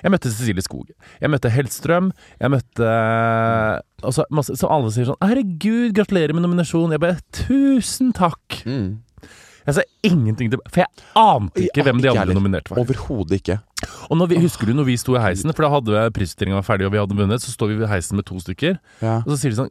[0.00, 0.94] Jeg møtte Cecilie Skog.
[1.20, 2.12] Jeg møtte Hellstrøm.
[2.38, 2.94] Jeg møtte
[4.00, 6.94] og så, masse, så alle sier sånn 'Herregud, gratulerer med nominasjon'.
[6.94, 8.62] Jeg bare 'Tusen takk'.
[8.64, 9.00] Mm.
[9.66, 12.80] Jeg sa ingenting til For jeg ante ikke Ja, hvem de andre nominerte var.
[12.82, 13.58] Overhodet ikke.
[14.10, 16.88] Og når vi, husker du når vi sto i heisen, for da hadde prisutdelinga ferdig
[16.88, 18.80] og vi hadde vunnet, så står vi i heisen med to stykker.
[18.98, 19.20] Ja.
[19.22, 19.70] Og så sier de sånn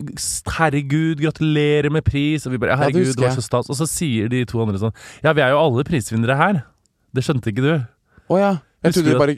[0.56, 2.47] 'Herregud, gratulerer med pris'.
[2.47, 3.69] Og vi bare Ja, 'Herregud, husker det var så stas'.
[3.69, 6.63] Og så sier de to andre sånn 'Ja, vi er jo alle prisvinnere her'.
[7.13, 7.86] Det skjønte ikke du.
[8.30, 8.58] Å ja.
[8.84, 9.36] Jeg trodde du bare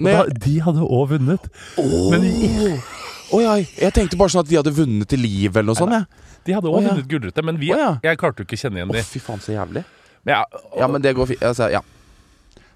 [0.00, 1.44] da, de hadde òg vunnet.
[2.10, 2.26] Men
[3.32, 5.92] Å ja, jeg tenkte bare sånn at de hadde vunnet til livet eller noe sånt.
[5.94, 6.04] Ja.
[6.44, 6.88] de hadde òg Å, ja.
[6.92, 7.98] vunnet Gullrute, men vi, ja.
[8.02, 9.02] jeg klarte jo ikke å kjenne igjen de.
[9.06, 9.84] fy faen, så jævlig.
[10.26, 10.44] Men ja,
[10.82, 11.42] Ja, men det går fint.
[11.46, 11.80] Altså, ja.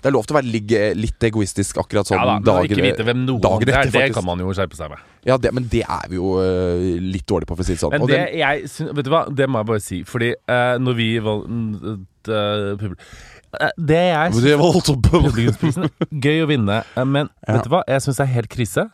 [0.06, 3.02] Det er lov til å være litt, egoistisk akkurat sånn ja da, å ikke vite
[3.02, 4.18] hvem noen dagen det er, etter, det faktisk.
[4.20, 5.00] kan man jo skjerpe seg med.
[5.26, 7.82] Ja, det, men det er vi jo uh, litt dårlige på, for å si det
[7.82, 7.96] sånn.
[7.96, 9.98] Men det den- jeg synes, Vet du hva, det må jeg bare si.
[10.06, 15.90] Fordi uh, når vi valgte uh, eh, Det jeg syns det
[16.28, 16.78] Gøy å vinne.
[17.02, 17.56] Men Ja.
[17.56, 17.82] vet du hva?
[17.90, 18.86] Jeg syns det er helt krise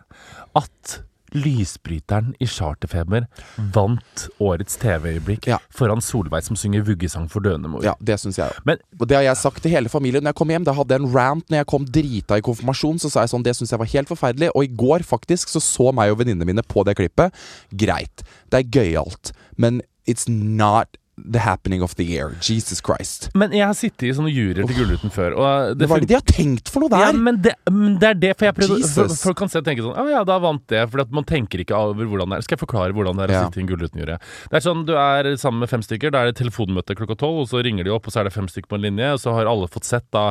[0.57, 0.97] at
[1.35, 3.27] Lysbryteren i Charterfeber
[3.75, 5.59] vant årets TV-øyeblikk Ja.
[5.73, 7.83] foran Solveig som synger vuggesang for døende mor.
[7.85, 8.79] Ja, det syns jeg òg.
[9.01, 10.65] Og det har jeg sagt til hele familien når jeg kom hjem.
[10.65, 12.99] Da hadde jeg en rant når jeg kom drita i konfirmasjon.
[13.03, 14.51] Så sa jeg sånn, det syns jeg var helt forferdelig.
[14.55, 17.33] Og i går faktisk så så meg og venninnene mine på det klippet.
[17.75, 22.35] Greit, det er gøyalt, men it's not the happening of the year.
[22.41, 23.29] Jesus Christ.
[23.35, 26.11] Men jeg har sittet i sånne juryer til Gullruten før, og det Hva er det
[26.13, 27.07] de har tenkt for noe der?
[27.07, 29.07] Ja, men det, men det er det, for jeg prøvde.
[29.23, 30.83] Folk kan se og tenke sånn Å ja, da vant det.
[30.91, 32.47] For man tenker ikke over hvordan det er.
[32.47, 34.19] Skal jeg forklare hvordan det er å sitte i en Gullruten-jury?
[34.51, 37.45] Det er sånn, Du er sammen med fem stykker, da er det telefonmøte klokka tolv,
[37.45, 39.23] og så ringer de opp, og så er det fem stykker på en linje, og
[39.23, 40.31] så har alle fått sett da,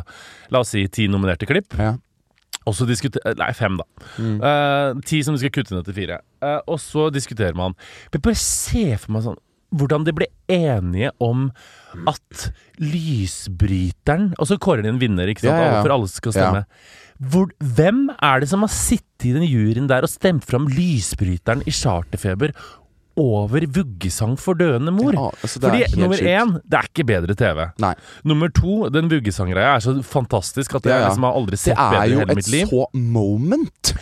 [0.54, 1.76] la oss si, ti nominerte klipp.
[1.80, 1.96] Ja.
[2.70, 3.86] Og så diskuterer Nei, fem, da.
[4.22, 6.20] Eh, ti som du skal kutte ned til fire.
[6.42, 7.74] Uh, og så diskuterer man.
[8.14, 9.40] Men bare se for meg sånn
[9.72, 11.50] hvordan de ble enige om
[12.08, 12.50] at
[12.82, 15.56] lysbryteren Og så kårer de en vinner, ikke sant?
[15.56, 15.86] Ja, ja, ja.
[15.86, 16.66] For alle skal stemme.
[17.32, 21.62] Hvor, hvem er det som har sittet i den juryen der og stemt fram lysbryteren
[21.70, 22.54] i charterfeber
[23.22, 25.14] over vuggesang for døende mor?
[25.14, 27.68] Ja, altså, Fordi nummer én, det er ikke bedre TV.
[27.84, 27.94] Nei.
[28.26, 31.12] Nummer to, den vuggesanggreia er så fantastisk at jeg Ja, ja.
[31.12, 32.66] liksom har aldri sett bedre i hele mitt liv.
[32.66, 33.94] Det er jo et så moment.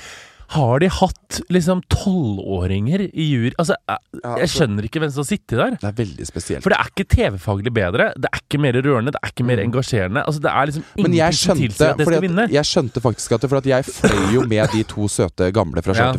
[0.50, 3.52] Har de hatt liksom tolvåringer i jury?
[3.62, 5.76] Altså, jeg, jeg altså- skjønner ikke hvem som sitter der.
[5.78, 6.64] Det er veldig spesielt.
[6.66, 9.62] For det er ikke TV-faglig bedre, det er ikke mer rørende, det er ikke mer
[9.62, 10.24] engasjerende.
[10.26, 11.04] Altså, det er liksom Mm.
[11.04, 12.46] Men jeg ingenting som skjønte, tilsier at det skal vinne.
[12.50, 15.82] jeg skjønte faktisk at det, For at jeg fløy jo med de to søte gamle
[15.86, 16.14] fra Ja.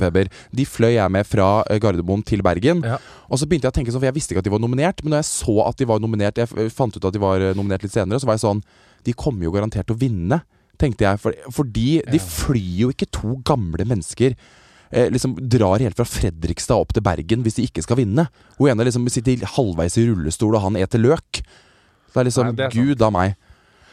[0.55, 2.83] De fløy jeg med fra eh, Gardermoen til Bergen.
[2.85, 2.99] Ja.
[3.31, 5.03] Og så begynte jeg å tenke sånn, for jeg visste ikke at de var nominert.
[5.03, 7.55] Men når jeg så at de var nominert Jeg fant ut at de var eh,
[7.55, 8.63] nominert litt senere, så var jeg sånn
[9.05, 10.43] De kommer jo garantert til å vinne,
[10.81, 11.21] tenkte jeg.
[11.23, 14.35] For, fordi de flyr jo ikke to gamle mennesker.
[14.91, 18.27] Eh, liksom Drar helt fra Fredrikstad opp til Bergen hvis de ikke skal vinne.
[18.59, 21.45] Hun ene liksom sitter halvveis i rullestol, og han eter løk.
[22.11, 22.75] Det er liksom Nei, det er.
[22.75, 23.37] Gud av meg.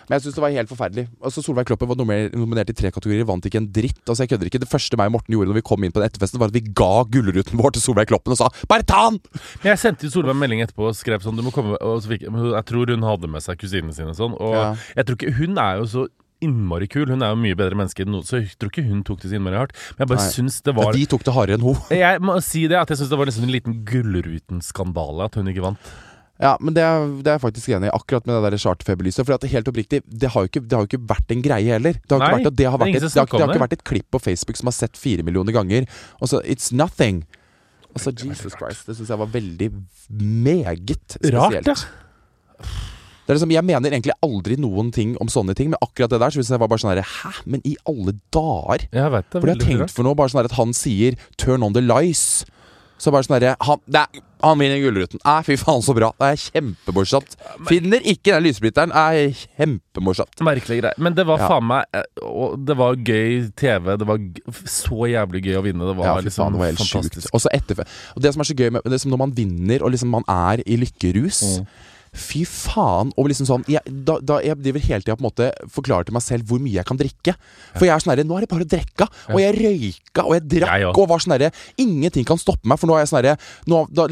[0.07, 1.03] Men jeg syns det var helt forferdelig.
[1.19, 3.99] Altså Solveig Kloppen var nominert, nominert i tre kategorier, vant ikke en dritt.
[4.07, 5.99] Altså jeg kødder ikke Det første meg og Morten gjorde når vi kom inn på
[5.99, 9.01] den etterfesten, var at vi ga gullruten vår til Solveig Kloppen og sa 'bare ta
[9.09, 9.19] den'!
[9.67, 12.07] Jeg sendte jo Solveig en melding etterpå og skrev sånn du må komme, og så
[12.07, 14.33] fikk, Jeg tror hun hadde med seg kusinene sine og sånn.
[14.39, 14.75] Og Ja.
[14.95, 16.07] jeg tror ikke Hun er jo så
[16.43, 17.07] innmari kul.
[17.09, 19.31] Hun er jo mye bedre menneske enn noen, så jeg tror ikke hun tok det
[19.31, 19.77] så innmari hardt.
[19.95, 20.33] Men jeg bare Nei.
[20.35, 21.79] syns det Ja, var de tok det hardere enn hun.
[22.03, 25.49] Jeg må si det, at jeg syns det var liksom en liten Gullruten-skandale at hun
[25.51, 25.89] ikke vant.
[26.37, 29.25] Ja, men det er, det er faktisk enig i, akkurat med det der charterfeberlyset.
[29.25, 31.71] For at helt oppriktig, det har, jo ikke, det har jo ikke vært en greie
[31.73, 31.97] heller.
[31.97, 33.77] Det har, Nei, ikke, vært, det har, vært et, det har, det har ikke vært
[33.79, 35.89] et klipp på Facebook som har sett fire millioner ganger.
[36.21, 37.23] Og så it's nothing.
[37.97, 38.85] Altså, Jesus Christ.
[38.85, 39.71] Det syns jeg var veldig
[40.45, 41.41] meget spesielt.
[41.41, 42.77] Rart, ja.
[43.27, 46.19] Det er liksom, jeg mener egentlig aldri noen ting om sånne ting, men akkurat det
[46.23, 47.33] der så hvis jeg var bare sånn her Hæ?
[47.45, 48.87] Men i alle dager?
[48.93, 49.41] Jeg vet det.
[49.41, 51.81] For jeg har tenkt for noe, bare sånn her at han sier 'turn on the
[51.83, 52.45] lies'.
[52.97, 53.77] Så bare sånn herre han,
[54.41, 55.19] han vinner Gullruten.
[55.23, 56.09] Nei, fy faen, så bra.
[56.17, 57.35] Det er kjempemorsomt.
[57.67, 58.89] Finner ikke den lysbryteren.
[58.95, 60.39] Er kjempemorsomt.
[60.41, 60.93] Merkelig greie.
[60.97, 61.47] Men det var Ja.
[61.47, 61.85] faen meg
[62.65, 63.97] det var gøy TV.
[63.97, 64.17] Det var
[64.65, 65.85] så jævlig gøy å vinne.
[65.85, 67.29] Det var Ja, liksom faen, det var helt fantastisk.
[67.29, 67.33] sjukt.
[67.33, 67.85] Og så etterfør
[68.15, 70.23] Og det som er så gøy med det som når man vinner, og liksom man
[70.27, 71.67] er i lykkerus Mm.
[72.15, 73.11] Fy faen.
[73.17, 76.17] Og liksom sånn jeg, da, da Jeg driver hele tida på en måte forklarer til
[76.17, 77.35] meg selv hvor mye jeg kan drikke.
[77.75, 79.09] For jeg er sånn herre Nå er det bare å drikke.
[79.33, 82.79] Og jeg røyka, og jeg drakk, Jeg og var sånn herre Ingenting kan stoppe meg,
[82.81, 83.37] for nå er jeg sånn herre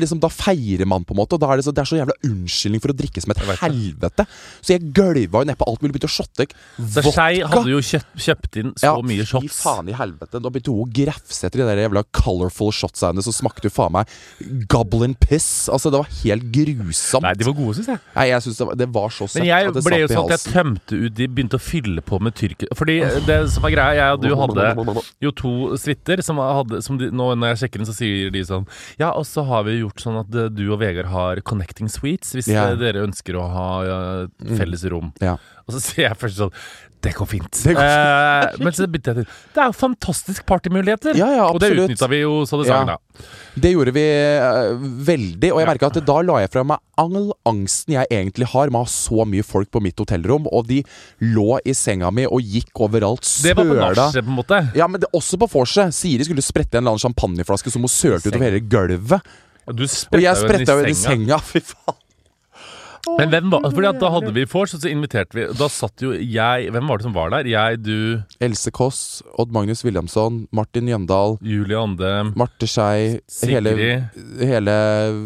[0.02, 1.38] liksom, da feirer man, på en måte.
[1.38, 3.42] Og da er det så, det er så jævla unnskyldning for å drikke som et
[3.62, 4.26] helvete.
[4.62, 6.48] Så jeg gølva jo nedpå alt mulig, begynte å shotte
[6.92, 9.48] Så Skei hadde jo kjøpt, kjøpt inn så mye shots.
[9.48, 10.42] Fy faen i helvete.
[10.42, 13.76] Da begynte hun å grafse etter de der jævla colorful shotsa hennes, så smakte jo
[13.76, 14.12] faen meg
[14.72, 15.68] goblin piss.
[15.72, 17.26] Altså, det var helt grusomt.
[17.26, 18.02] Nei, de var gode, syns jeg.
[18.16, 20.08] Nei, jeg synes det, var, det var så søtt Men jeg at det ble jo
[20.12, 22.72] sånn at jeg tømte ut De begynte å fylle på med tyrker...
[22.78, 26.98] Fordi det som var greia, jeg og du hadde jo to suiter som hadde som
[27.02, 28.66] de, Nå når jeg sjekker den, så sier de sånn
[29.02, 32.34] Ja, og så har vi gjort sånn at eh, du og Vegard har connecting suites
[32.36, 32.70] hvis Ja.
[32.72, 35.14] eh, dere ønsker å ha eh, felles rom.
[35.24, 35.38] Ja.
[35.66, 36.54] Og så sier jeg først sånn
[37.06, 37.62] Det går fint.
[37.62, 41.18] Det går Eh, men så begynte jeg til Det er jo fantastisk partymuligheter!
[41.20, 42.80] Ja, ja, og det utnytta vi jo så det Ja.
[42.80, 43.26] sang, da.
[43.56, 44.04] Det gjorde vi
[44.42, 44.76] uh,
[45.08, 48.72] veldig, og jeg merka at da la jeg fra meg all angsten jeg egentlig har
[48.72, 50.82] med å ha så mye folk på mitt hotellrom, og de
[51.22, 54.62] lå i senga mi og gikk overalt, Det var på nachspiel, på en måte.
[54.76, 55.94] Ja, men det, også på vorset.
[55.96, 59.36] Siri skulle sprette en eller annen champagneflaske som hun sølte utover hele gulvet.
[59.66, 61.40] Du Og jeg spretta jo i i senga.
[61.52, 62.02] Fy faen.
[63.20, 66.02] Men hvem var, fordi at da hadde vi vors, og så inviterte vi Da satt
[66.02, 67.48] jo jeg Hvem var det som var der?
[67.52, 74.42] Jeg, du, Else Kåss, Odd Magnus Williamson, Martin Jøndal, Julie Ande Marte Skei, hele, Sigrid
[74.42, 74.76] hele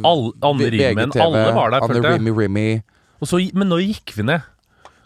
[0.06, 1.16] All- Anne Rimen.
[1.16, 2.20] Alle var der, følte jeg.
[2.20, 2.68] Rimmy Rimmy.
[3.22, 4.42] og så, Men nå gikk vi ned.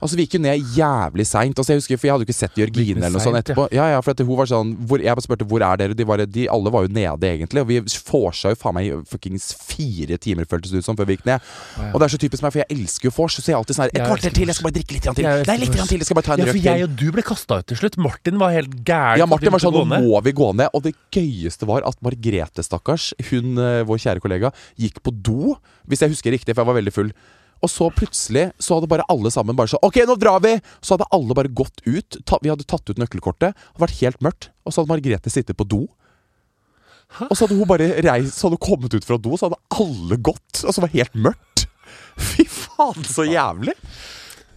[0.04, 1.58] Altså Vi gikk jo ned jævlig seint.
[1.58, 3.68] Altså, jeg husker, for jeg hadde jo ikke sett Jørgine eller noe sånt etterpå.
[3.76, 6.48] Ja, ja, for hun var sånn hvor, Jeg spurte hvor er dere de, var, de
[6.52, 7.64] alle var jo nede, egentlig.
[7.64, 11.18] Og vi vorsa jo faen meg fuckings fire timer, føltes det ut som, før vi
[11.18, 11.52] gikk ned.
[11.92, 13.38] Og det er så typisk meg, for jeg elsker jo vors.
[13.40, 15.30] Så jeg er alltid sånn her Et kvarter til, jeg skal bare drikke litt til.
[15.50, 17.62] Nei, litt til, jeg skal bare ta en Ja, for jeg og du ble kasta
[17.62, 18.00] ut til slutt.
[18.02, 19.22] Martin var helt gæren.
[19.24, 20.74] Ja, Martin var sånn Nå må vi gå ned.
[20.76, 25.56] Og det gøyeste var at Margrethe, stakkars, hun, eh, vår kjære kollega, gikk på do,
[25.88, 27.14] hvis jeg husker riktig, for jeg var veldig full.
[27.64, 30.58] Og så plutselig så hadde bare alle sammen bare sånn Ok, nå drar vi!
[30.84, 32.20] Så hadde alle bare gått ut.
[32.28, 33.56] Ta, vi hadde tatt ut nøkkelkortet.
[33.56, 34.50] Det hadde vært helt mørkt.
[34.68, 35.86] Og så hadde Margrethe sittet på do.
[37.30, 39.62] Og så hadde hun bare reist Så hadde hun kommet ut fra do, så hadde
[39.80, 40.64] alle gått.
[40.64, 41.66] Og så var det helt mørkt.
[42.34, 43.78] Fy faen, så jævlig!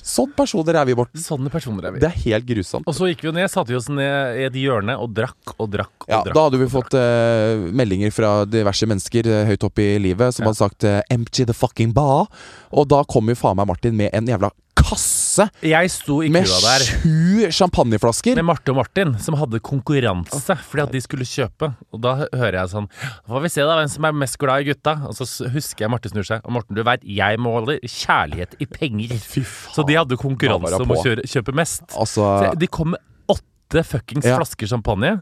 [0.06, 1.18] Sånn personer er vi, Morten.
[1.18, 2.00] Sånne personer er vi.
[2.04, 2.86] Det er helt grusomt.
[2.86, 5.56] Og så gikk vi jo ned, satte vi oss ned i et hjørne og drakk
[5.56, 6.36] og drakk og Ja, drakk.
[6.36, 10.44] Da hadde vi fått uh, meldinger fra diverse mennesker uh, høyt oppe i livet som
[10.46, 10.52] Ja.
[10.52, 12.30] hadde sagt uh, 'empty the fucking bar'.
[12.70, 16.46] Og da kom jo faen meg Martin med en jævla kasse Jeg sto i med
[16.46, 18.36] sju champagneflasker.
[18.38, 21.72] med Marte og Martin, som hadde konkurranse fordi at de skulle kjøpe.
[21.92, 22.88] Og da hører jeg sånn
[23.26, 24.96] får vi se da hvem som er mest glad i gutta.
[25.08, 26.44] Og så husker jeg Marte snur seg.
[26.46, 29.16] Og Morten, du veit, jeg måler kjærlighet i penger.
[29.20, 29.74] Fy faen.
[29.76, 31.88] Så de hadde konkurranse om å kjøpe mest.
[31.96, 33.00] Altså Så de kom med
[33.32, 34.36] åtte fuckings Ja.
[34.38, 35.16] flasker champagne,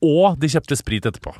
[0.00, 1.34] og de kjøpte sprit etterpå.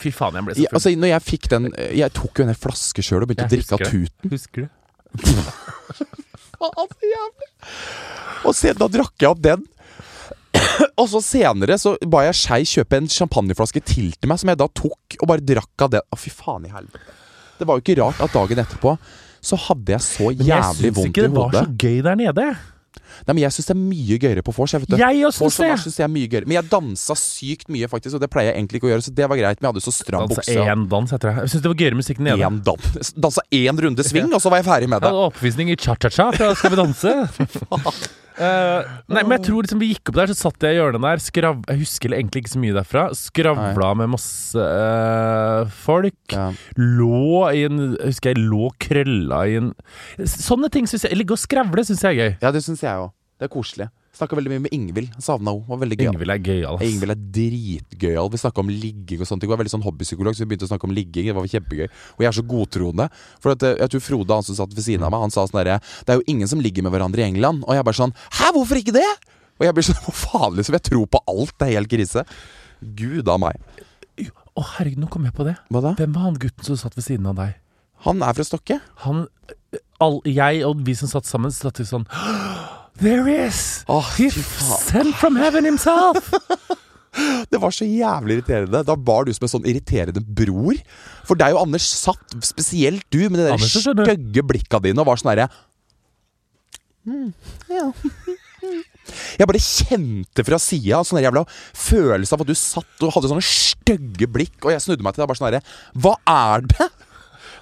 [0.00, 2.54] Fy faen, jeg ble så ja, altså, når jeg fikk den Jeg tok jo en
[2.56, 4.30] flaske sjøl og begynte Jeg å drikke av tuten.
[4.32, 4.68] Husker du?
[6.60, 7.50] Faen, så jævlig.
[8.46, 9.66] Og se, da drakk jeg opp den.
[11.00, 14.60] Og så senere så ba jeg Skei kjøpe en champagneflaske til til meg, som jeg
[14.60, 16.04] da tok og bare drakk av den.
[16.04, 17.16] Å, fy faen i helvete.
[17.60, 18.94] Det var jo ikke rart at dagen etterpå
[19.40, 20.50] så hadde jeg så jævlig vondt i hodet.
[20.50, 21.62] Men jeg syns ikke det var hodet.
[21.64, 22.46] så gøy der nede.
[23.26, 24.74] Nei, men Jeg syns det er mye gøyere på vors.
[24.74, 24.96] Jeg, vet du.
[25.00, 25.70] Jeg også syns det!
[25.86, 26.48] synes jeg er mye gøyere.
[26.50, 29.06] Men jeg dansa sykt mye, faktisk, og det pleier jeg egentlig ikke å gjøre.
[29.06, 29.60] Så det var greit.
[29.60, 30.56] Men jeg hadde så stram Dansa bukse.
[30.60, 31.44] én dans, jeg tror jeg.
[31.46, 33.12] Jeg syns det var gøyere musikk enn En dans.
[33.26, 35.12] Dansa én runde sving, og så var jeg ferdig med Jeg det.
[35.14, 37.14] hadde oppvisning i cha-cha-cha fra Skal vi danse.
[38.40, 41.02] Uh, nei, men jeg tror liksom vi gikk opp der, så satt jeg i hjørnet
[41.04, 41.20] der.
[41.20, 43.02] Skrav, jeg husker egentlig ikke så mye derfra.
[43.18, 46.16] Skravla med masse uh, folk.
[46.32, 46.46] Ja.
[46.78, 49.72] Lå i en husker jeg lå krølla i en
[50.24, 52.32] Sånne ting syns jeg Ligge og skravle syns jeg er gøy.
[52.40, 52.99] Ja, det syns jeg.
[53.40, 53.86] Det er koselig.
[54.12, 55.14] Snakka veldig mye med Ingvild.
[55.22, 55.64] Savna henne.
[55.70, 55.96] Var veldig.
[56.04, 56.74] Ingvild er gøyal.
[56.76, 56.82] ass.
[56.84, 58.28] Ingvild er dritgøyal.
[58.34, 59.48] Vi snakka om ligging og sånne ting.
[59.48, 61.30] Hun er veldig sånn hobbypsykolog, så vi begynte å snakke om ligging.
[61.30, 61.86] Det var kjempegøy.
[62.18, 63.06] Og jeg er så godtroende.
[63.40, 65.46] For at, eh, jeg tror Frode, han som satt ved siden av meg, han sa
[65.48, 67.64] sånn derre Det er jo ingen som ligger med hverandre i England.
[67.64, 69.08] Og jeg bare sånn Hæ, hvorfor ikke det?
[69.56, 70.76] Og jeg blir sånn Hva faen, liksom?
[70.76, 71.56] Jeg tror på alt.
[71.56, 72.26] Det er helt krise.
[72.82, 73.56] Gud a meg.
[74.20, 75.56] Å, herregud, nå kom jeg på det.
[75.72, 75.94] Hva da?
[75.96, 77.56] Hvem var han gutten som satt ved siden av deg?
[78.04, 78.80] Han er fra Stokke.
[79.06, 79.24] Han
[80.00, 82.04] all, Jeg og vi som satt sammen, satt sånn
[83.00, 83.84] There is!
[83.88, 86.30] Oh, He sent from heaven himself!
[87.50, 88.84] Det var så jævlig irriterende.
[88.86, 90.76] Da var du som en sånn irriterende bror.
[91.26, 93.64] For deg og Anders satt, spesielt du, med du.
[93.66, 95.48] stygge blikka dine og var sånn herre
[97.08, 97.32] mm,
[97.72, 97.88] ja.
[99.40, 103.42] Jeg bare kjente fra sida sånn jævla følelse av at du satt og hadde sånne
[103.48, 105.64] stygge blikk, og jeg snudde meg til deg bare sånn herre
[105.98, 106.90] Hva er det?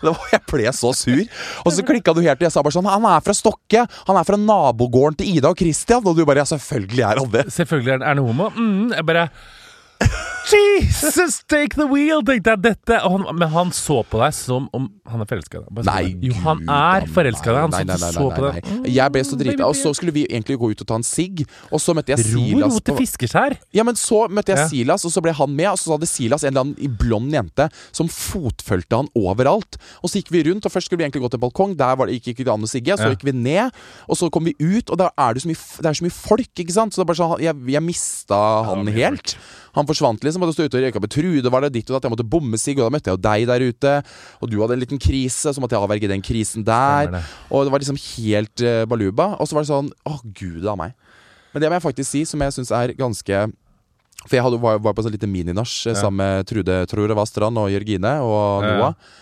[0.35, 1.23] Jeg ble så sur.
[1.65, 3.85] Og så klikka du helt, og jeg sa bare sånn Han er fra Stokke.
[4.09, 6.05] Han er fra nabogården til Ida og Christian.
[6.07, 7.47] Og du bare Ja, selvfølgelig er han det.
[7.55, 8.51] Selvfølgelig er han homo.
[8.55, 9.29] Mm, jeg bare
[10.53, 12.23] Jesus, take the wheel!
[12.25, 15.61] tenkte jeg dette og han, Men han så på deg som om han er forelska
[15.61, 15.85] i deg.
[15.89, 16.03] Nei.
[16.29, 17.61] Jo, han Gud, er forelska i deg.
[17.65, 18.89] Han nei, nei, nei, så nei, på deg.
[18.93, 19.67] Jeg ble så Mm, drita.
[19.69, 22.25] Og så skulle vi egentlig gå ut og ta en sigg, og så møtte jeg
[22.35, 23.57] Ro, Silas ro til på fiskeskjær.
[23.77, 24.69] ja, men Så møtte jeg Ja.
[24.69, 25.69] Silas, og så ble han med.
[25.73, 29.79] Og så hadde Silas en eller annen i blond jente som fotfølte han overalt.
[30.03, 31.77] Og så gikk vi rundt, og først skulle vi egentlig gå til en balkong.
[31.77, 32.97] Der var det, gikk ikke det an å sigge.
[32.99, 33.15] Så Ja.
[33.15, 33.73] gikk vi ned,
[34.09, 36.13] og så kom vi ut, og da er det, så mye, det er så mye
[36.13, 36.93] folk, ikke sant.
[36.93, 39.37] Så det er bare sånn, jeg, jeg mista han helt.
[39.75, 40.38] Han forsvant liksom.
[40.43, 42.09] Hadde stått ute og røyka med Trude, var det ditt og datt.
[42.09, 43.93] Jeg måtte bomme sigg, og da møtte jeg jo deg der ute.
[44.43, 47.11] Og du hadde en liten krise, så måtte jeg avverge den krisen der.
[47.13, 47.23] Det.
[47.51, 49.33] Og det var liksom helt uh, baluba.
[49.39, 50.97] Og så var det sånn Å, gud a meg.
[51.55, 53.39] Men det må jeg faktisk si, som jeg syns er ganske
[54.27, 56.03] For jeg hadde, var, var på sånn lite mininach eh, Ja.
[56.03, 58.77] sammen med Trude tror det var Strand og Jørgine og Ja, ja.
[58.77, 59.17] Noah.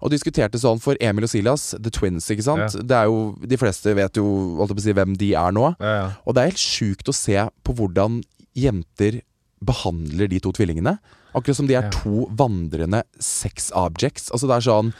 [0.00, 2.76] Og diskuterte sånn for Emil og Silas, The Twins, ikke sant.
[2.88, 4.24] Det er jo, De fleste vet jo
[4.56, 5.66] holdt på å si, hvem de er nå.
[5.80, 6.06] Ja, ja.
[6.24, 8.22] Og det er helt sjukt å se på hvordan
[8.56, 9.20] jenter
[9.64, 10.96] behandler de to tvillingene.
[11.36, 14.30] Akkurat som de er to vandrende sex objects.
[14.34, 14.94] Altså det er sånn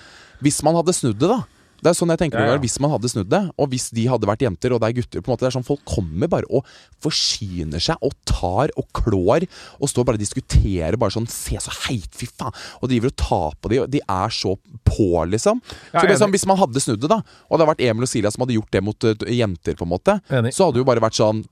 [0.45, 1.41] Hvis man hadde snudd det, da.
[1.81, 2.61] Det er sånn jeg tenker Ja, ja.
[2.61, 5.23] Hvis man hadde snudd det, og hvis de hadde vært jenter og det er gutter
[5.25, 6.69] på en måte, Det er sånn Folk kommer bare og
[7.01, 9.47] forsyner seg og tar og klår
[9.81, 12.53] og står bare og diskuterer bare sånn Se så heit, fy faen!
[12.85, 15.63] Og driver og tar på de, og de er så på, liksom.
[15.95, 17.85] Ja, så det er sånn, Hvis man hadde snudd det, da, og det hadde vært
[17.89, 20.53] Emil og Silja som hadde gjort det mot eh, jenter, på en måte, Enig.
[20.57, 21.43] så hadde det jo bare vært sånn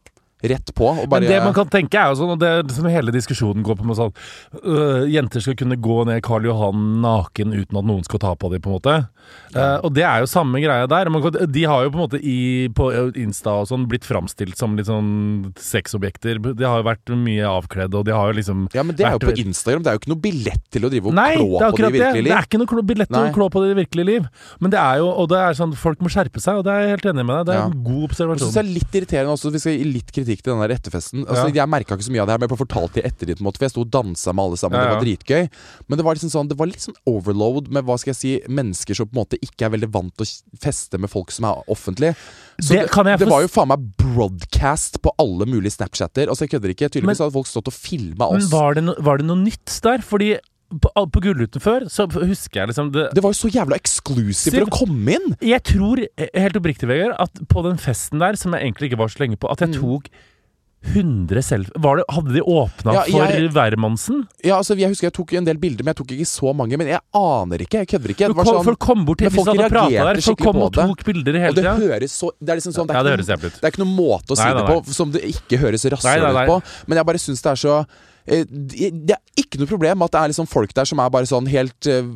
[0.43, 0.93] Rett på.
[1.09, 3.65] Bare Men det man kan tenke er jo sånn, og det er liksom hele diskusjonen
[3.67, 4.13] går på med sånn
[4.63, 8.51] øh, Jenter skal kunne gå ned Karl Johan naken uten at noen skal ta på
[8.53, 8.95] dem, på en måte.
[9.55, 11.11] Eh, og det er jo samme greie der.
[11.11, 12.87] Man, kan- de har jo på en måte i, på
[13.19, 16.39] Insta og sånn blitt framstilt som litt sånn sexobjekter.
[16.55, 19.17] De har jo vært mye avkledd, og de har jo liksom Ja, men det er
[19.17, 19.83] jo vært- på Instagram.
[19.83, 21.99] Det er jo ikke noe billett til å drive og Nei, klå på det i
[21.99, 21.99] det.
[21.99, 24.29] virkelige Det er ikke noe billett til å klå på det i virkelige liv.
[24.61, 26.81] Men det er jo, og det er sånn, folk må skjerpe seg, og det er
[26.87, 27.47] jeg helt enig med deg.
[27.47, 27.67] Det er Ja.
[27.67, 30.53] en god Jeg syns det er litt irriterende også, Vi skal gi litt kritikk til
[30.53, 31.25] den der etterfesten.
[31.27, 31.65] Altså, Ja.
[31.65, 33.39] Jeg merka ikke så mye av det her, men jeg ble fortalt det i ettertid.
[33.39, 34.77] For jeg sto og dansa med alle sammen.
[34.79, 35.51] Ja, Det var dritgøy.
[35.89, 38.41] Men det var liksom sånn Det var litt sånn overload med hva skal jeg si
[38.49, 41.45] mennesker som på en måte ikke er veldig vant til å feste med folk som
[41.47, 42.15] er offentlige.
[42.61, 46.29] Så Det det, det var jo faen meg broadcast på alle mulige Snapchatter.
[46.29, 46.89] Altså jeg kødder ikke.
[46.91, 48.51] Tydeligvis Men- hadde folk stått og filma Men oss.
[48.51, 49.99] var det, no, var det noe nytt der?
[49.99, 50.39] Fordi
[50.69, 54.55] på, på Gullruten før, så husker jeg liksom det, Det var jo så jævla eksklusivt
[54.59, 55.37] for å komme inn!
[55.41, 59.01] Jeg tror, eh, helt oppriktig, Vegard, at på den festen der, som jeg egentlig ikke
[59.01, 59.81] var så lenge på, at jeg Mm.
[59.81, 60.11] tok
[60.95, 61.71] 100 self...
[61.75, 64.21] Var det, hadde de åpna Ja, for hvermannsen?
[64.47, 66.79] Ja, altså Jeg husker jeg tok en del bilder, men jeg tok ikke så mange.
[66.79, 67.81] Men jeg aner ikke.
[67.83, 68.29] Jeg kødder ikke.
[68.31, 70.21] Det kom, sånn, folk kom bort til folk hadde prata der.
[70.23, 71.75] Folk kom og tok bilder hele tida.
[71.83, 73.75] det høres så Det er liksom sånn Det er, Ja, det ikke, høres det er
[73.75, 75.97] ikke noen måte å si Nei, nei, det på som det ikke høres Nei, nei,
[75.99, 76.59] rasshøl ut på.
[76.87, 77.75] Men jeg bare syns det er så
[78.29, 81.29] det det er ikke noe problem at det er liksom folk der som er bare
[81.29, 82.07] sånn helt eh,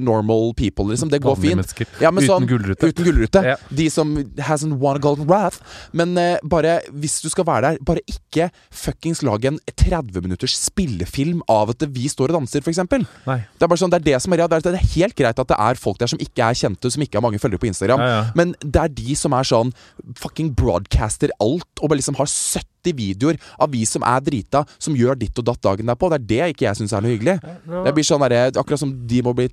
[0.00, 1.10] normal people, liksom.
[1.12, 1.74] Det går fint.
[2.02, 2.90] Ja, Uten sånn, gullrute.
[2.90, 3.42] Uten gullrute.
[3.52, 3.56] Ja.
[3.68, 4.14] De som
[4.46, 5.60] hasn't won a golden wrath.
[5.96, 10.56] Men eh, bare, hvis du skal være der, bare ikke fuckings lag en 30 minutters
[10.58, 12.82] spillefilm av at vi står og danser, f.eks.
[12.90, 15.52] Det er bare sånn, det er det som er, det er det helt greit at
[15.52, 18.02] det er folk der som ikke er kjente, som ikke har mange følgere på Instagram.
[18.02, 18.20] Ja.
[18.38, 19.74] Men det er de som er sånn
[20.18, 24.94] fucking broadcaster alt, og bare liksom har 70 videoer av vi som er drita, som
[24.96, 26.08] gjør ditt og datt dagen derpå.
[26.10, 27.36] Det er det ikke jeg syns er noe hyggelig.
[27.84, 29.48] Det blir sånn der, Akkurat som de må bli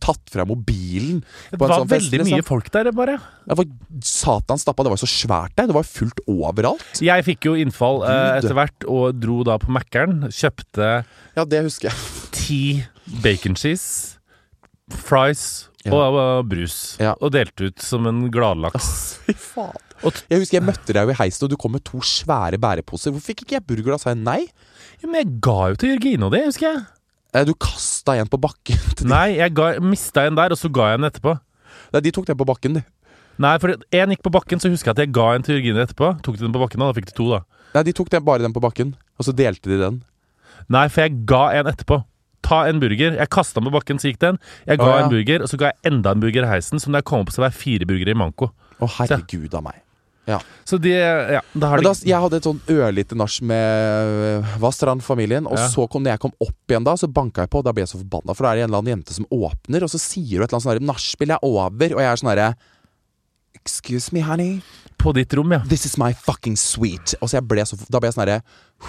[0.00, 1.18] tatt fra mobilen
[1.50, 2.06] Det på en var sånn fest.
[2.12, 2.38] veldig Liksom.
[2.38, 3.18] mye folk der, bare.
[3.48, 3.66] Det var
[4.04, 4.84] satans stappa.
[4.86, 5.66] Det var så svært der.
[5.66, 7.02] Det var fullt overalt.
[7.02, 10.28] Jeg fikk jo innfall eh, etter hvert, og dro da på Mækkern.
[10.30, 11.04] Kjøpte
[11.36, 11.98] Ja, det husker jeg.
[12.38, 12.62] ti
[13.24, 14.16] bacon cheese,
[14.88, 15.92] fries Ja.
[15.94, 16.96] og, og brus.
[17.00, 17.14] Ja.
[17.22, 19.18] Og delte ut som en gladlaks.
[19.26, 19.84] Fy faen.
[20.02, 23.10] Jeg husker jeg møtte deg jo i heisen, og du kom med to svære bæreposer.
[23.10, 23.98] Hvorfor fikk ikke jeg burger da?
[24.02, 24.40] Sa jeg nei?
[25.02, 26.84] Ja, men jeg ga jo til Jørgine det, husker jeg.
[27.34, 28.78] Eh, Du kasta en på bakken.
[29.14, 31.34] Nei, jeg ga, mista en der, og så ga jeg en etterpå.
[31.92, 32.84] Nei, de tok den på bakken, de.
[33.38, 35.84] Nei, for en gikk på bakken, så husker jeg at jeg ga en til Jørgine
[35.84, 36.12] etterpå.
[36.24, 37.42] Tok de den på bakken, da, da fikk de to, da.
[37.76, 39.98] Nei, de tok den, bare den på bakken, og så delte de den.
[40.72, 42.00] Nei, for jeg ga en etterpå.
[42.48, 43.18] Ta en burger.
[43.18, 44.38] Jeg kasta den på bakken, så gikk den.
[44.66, 45.04] Jeg ga Å, ja.
[45.04, 46.80] en burger, og så ga jeg enda en burger i heisen.
[46.80, 48.48] som da jeg kom opp, så var fire burgere i manko.
[48.80, 49.82] Å, herregud av meg.
[50.68, 54.12] Så de Ja, da har de da, jeg hadde et sånn ørlite nach med
[54.44, 55.46] øh, Vastrand-familien.
[55.48, 55.68] Og Ja.
[55.72, 57.62] så kom når jeg kom opp igjen da, så banka jeg på.
[57.64, 59.82] Da ble jeg så forbanna, for da er det en eller annen jente som åpner,
[59.82, 62.20] og så sier hun et eller annet sånn herre Nachspiel er over, og jeg er
[62.20, 62.50] sånn herre
[63.58, 64.60] Excuse me, honey.
[64.98, 65.60] På ditt rom, ja.
[65.68, 67.14] This is my fucking suite.
[67.20, 68.42] Og så jeg ble så, Da ble jeg sånn herre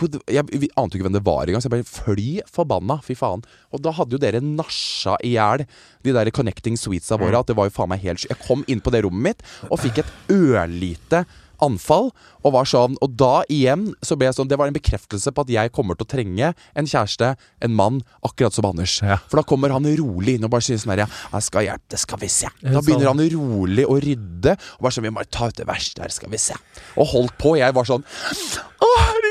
[0.08, 3.00] the- Jeg vi ante jo ikke hvem det var engang, så jeg ble fly forbanna.
[3.04, 3.44] Fy faen.
[3.74, 5.66] Og da hadde jo dere nasja i hjel
[6.04, 7.40] de der connecting suitesa våre.
[7.40, 9.80] At det var jo faen meg helt Jeg kom inn på det rommet mitt og
[9.80, 11.26] fikk et ørlite
[11.62, 12.12] anfall.
[12.46, 15.42] Og var sånn Og da igjen så ble jeg sånn Det var en bekreftelse på
[15.44, 19.02] at jeg kommer til å trenge en kjæreste, en mann, akkurat som Anders.
[19.04, 19.18] Ja.
[19.28, 21.90] For da kommer han rolig inn og bare sier sånn her Ja, jeg skal hjelpe,
[21.92, 22.48] det skal vi se.
[22.64, 24.56] Da begynner han rolig å rydde.
[24.78, 26.56] Og bare sånn Vi må bare ta ut det verste her, skal vi se.
[26.96, 27.58] Og holdt på.
[27.60, 29.29] Jeg var sånn Å, herregud!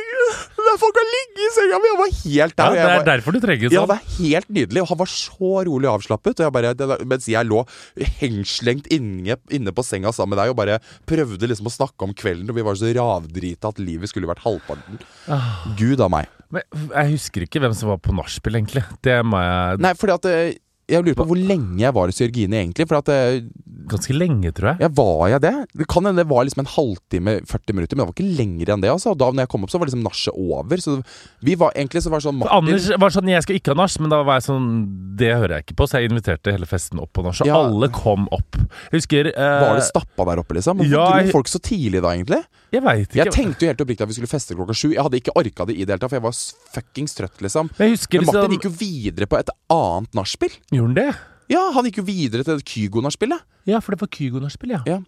[0.69, 1.89] Det er folk har ligget i senga mi!
[1.89, 2.64] Jeg var helt der.
[2.64, 3.89] ja det er var, derfor du trenger ja, sånn.
[3.89, 4.83] det er helt nydelig.
[4.85, 6.43] Og han var så rolig avslappet.
[6.43, 7.62] Og jeg bare, det, mens jeg lå
[8.21, 12.12] hengslengt inne, inne på senga sammen med deg og bare prøvde liksom å snakke om
[12.16, 15.01] kvelden, og vi var så ravdrita at livet skulle vært halvparten.
[15.33, 15.64] Ah.
[15.79, 16.29] Gud a meg.
[16.53, 18.85] Men jeg husker ikke hvem som var på nachspiel, egentlig.
[19.05, 20.57] Det må jeg Nei, fordi at eh,
[20.89, 22.86] Jeg lurer på hvor lenge jeg var hos Jørgine, egentlig.
[22.89, 23.41] For at eh,
[23.89, 24.82] Ganske lenge, tror jeg.
[24.84, 25.53] Ja, var jeg det?
[25.80, 28.72] Det kan hende det var liksom en halvtime, 40 minutter, men det var ikke lenger
[28.74, 28.91] enn det.
[28.93, 30.76] altså Og Da når jeg kom opp, så var liksom nachet over.
[30.84, 30.99] Så
[31.45, 33.97] vi var egentlig så var sånn Martin Anders var sånn 'jeg skal ikke ha nach',
[34.01, 34.68] men da var jeg sånn
[35.16, 37.41] Det hører jeg ikke på, så jeg inviterte hele festen opp på nach.
[37.41, 37.57] Og Ja.
[37.64, 38.57] alle kom opp.
[38.93, 40.76] Jeg husker eh, Var det stappa der oppe, liksom?
[40.78, 42.45] Hvorfor ja, dro folk så tidlig da, egentlig?
[42.75, 43.19] Jeg veit ikke.
[43.23, 44.91] Jeg tenkte jo helt oppriktig at vi skulle feste klokka sju.
[44.93, 46.37] Jeg hadde ikke orka det i det hele tatt, for jeg var
[46.75, 47.71] fuckings trøtt, liksom.
[47.79, 50.59] Men husker Men Martin liksom gikk jo videre på et annet nachspiel.
[50.75, 51.09] Gjorde han det?
[51.49, 53.47] Ja, han gikk jo videre til Kygo-nachspielet.
[53.69, 54.83] Ja, for det var Kygo-nachspiel, ja.
[54.89, 54.99] Ja.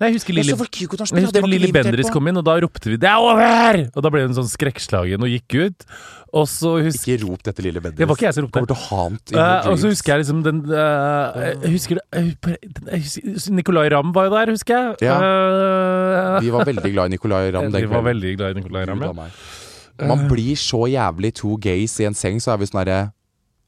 [0.00, 2.56] Nei, jeg husker Lille Lilly var jeg husker var Lilly Bendriss kom inn, og da
[2.64, 5.86] ropte vi 'det er over!' Og da ble hun sånn skrekkslagen og gikk ut.
[6.34, 7.98] Og så husker Ikke rop dette lille Bendriss.
[7.98, 8.58] Det var ikke jeg som ropte.
[8.58, 11.30] Kommer til å haunt in Eh, og så husker jeg liksom den uh,
[11.62, 14.96] Jeg husker jeg Nicolay Ramm var jo der, husker jeg.
[15.06, 15.14] Ja.
[15.14, 18.10] Uh, Vi var veldig glad i Nicolay Ramm vi den var kvelden.
[18.10, 19.02] veldig glad i Nicolay Ramm.
[19.02, 20.06] Ja.
[20.10, 23.12] Man blir så jævlig to gays i en seng, så er vi sånn herre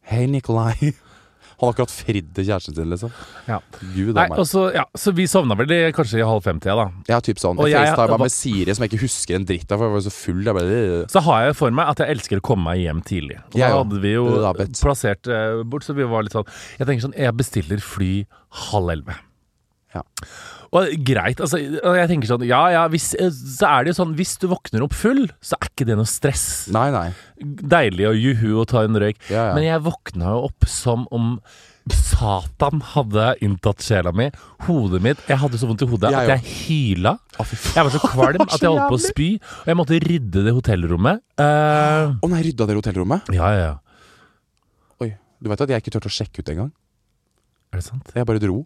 [0.06, 0.74] Hei, Nikolai.
[1.56, 3.12] Han har akkurat fridd til kjæresten sin, liksom.
[3.48, 3.56] Ja.
[3.94, 4.48] Gud Nei, også, meg.
[4.50, 7.04] så, ja, så vi sovna vel i, kanskje i halv fem-tida, da.
[7.08, 7.56] Ja, typ sånn.
[7.62, 10.04] Og Jeg facetima med Siri, som jeg ikke husker en dritt av, for jeg var
[10.04, 10.42] så full.
[10.44, 10.80] Jeg bare,
[11.14, 13.38] Så har jeg for meg at jeg elsker å komme meg hjem tidlig.
[13.54, 14.26] Og ja, da hadde vi jo
[14.82, 16.44] plassert eh, bort, så vi var litt sånn
[16.76, 18.12] Jeg tenker sånn, jeg bestiller fly
[18.68, 19.16] halv elleve.
[19.96, 20.04] Ja.
[20.74, 24.16] Og greit, altså jeg tenker sånn Ja ja, hvis, eh, så er det jo sånn
[24.18, 26.66] Hvis du våkner opp full, så er ikke det noe stress.
[26.74, 27.06] Nei, nei.
[27.38, 29.20] Deilig og juhu og ta en røyk.
[29.30, 29.54] Ja, ja.
[29.54, 31.36] Men jeg våkna jo opp som om
[31.86, 34.24] Satan hadde inntatt sjela mi.
[34.66, 37.12] Hodet mitt Jeg hadde så vondt i hodet Jeg at jeg hyla.
[37.38, 37.46] Å.
[37.46, 39.28] Jeg var så kvalm at jeg holdt på å spy.
[39.62, 41.22] Og jeg måtte rydde det hotellrommet.
[41.38, 43.30] Eh, Å nei, rydda dere hotellrommet?
[43.36, 43.76] ja, ja, ja.
[45.04, 45.12] Oi.
[45.38, 46.72] Du vet at jeg ikke turte å sjekke ut engang?
[47.70, 48.10] Er det sant?
[48.16, 48.64] Jeg bare dro.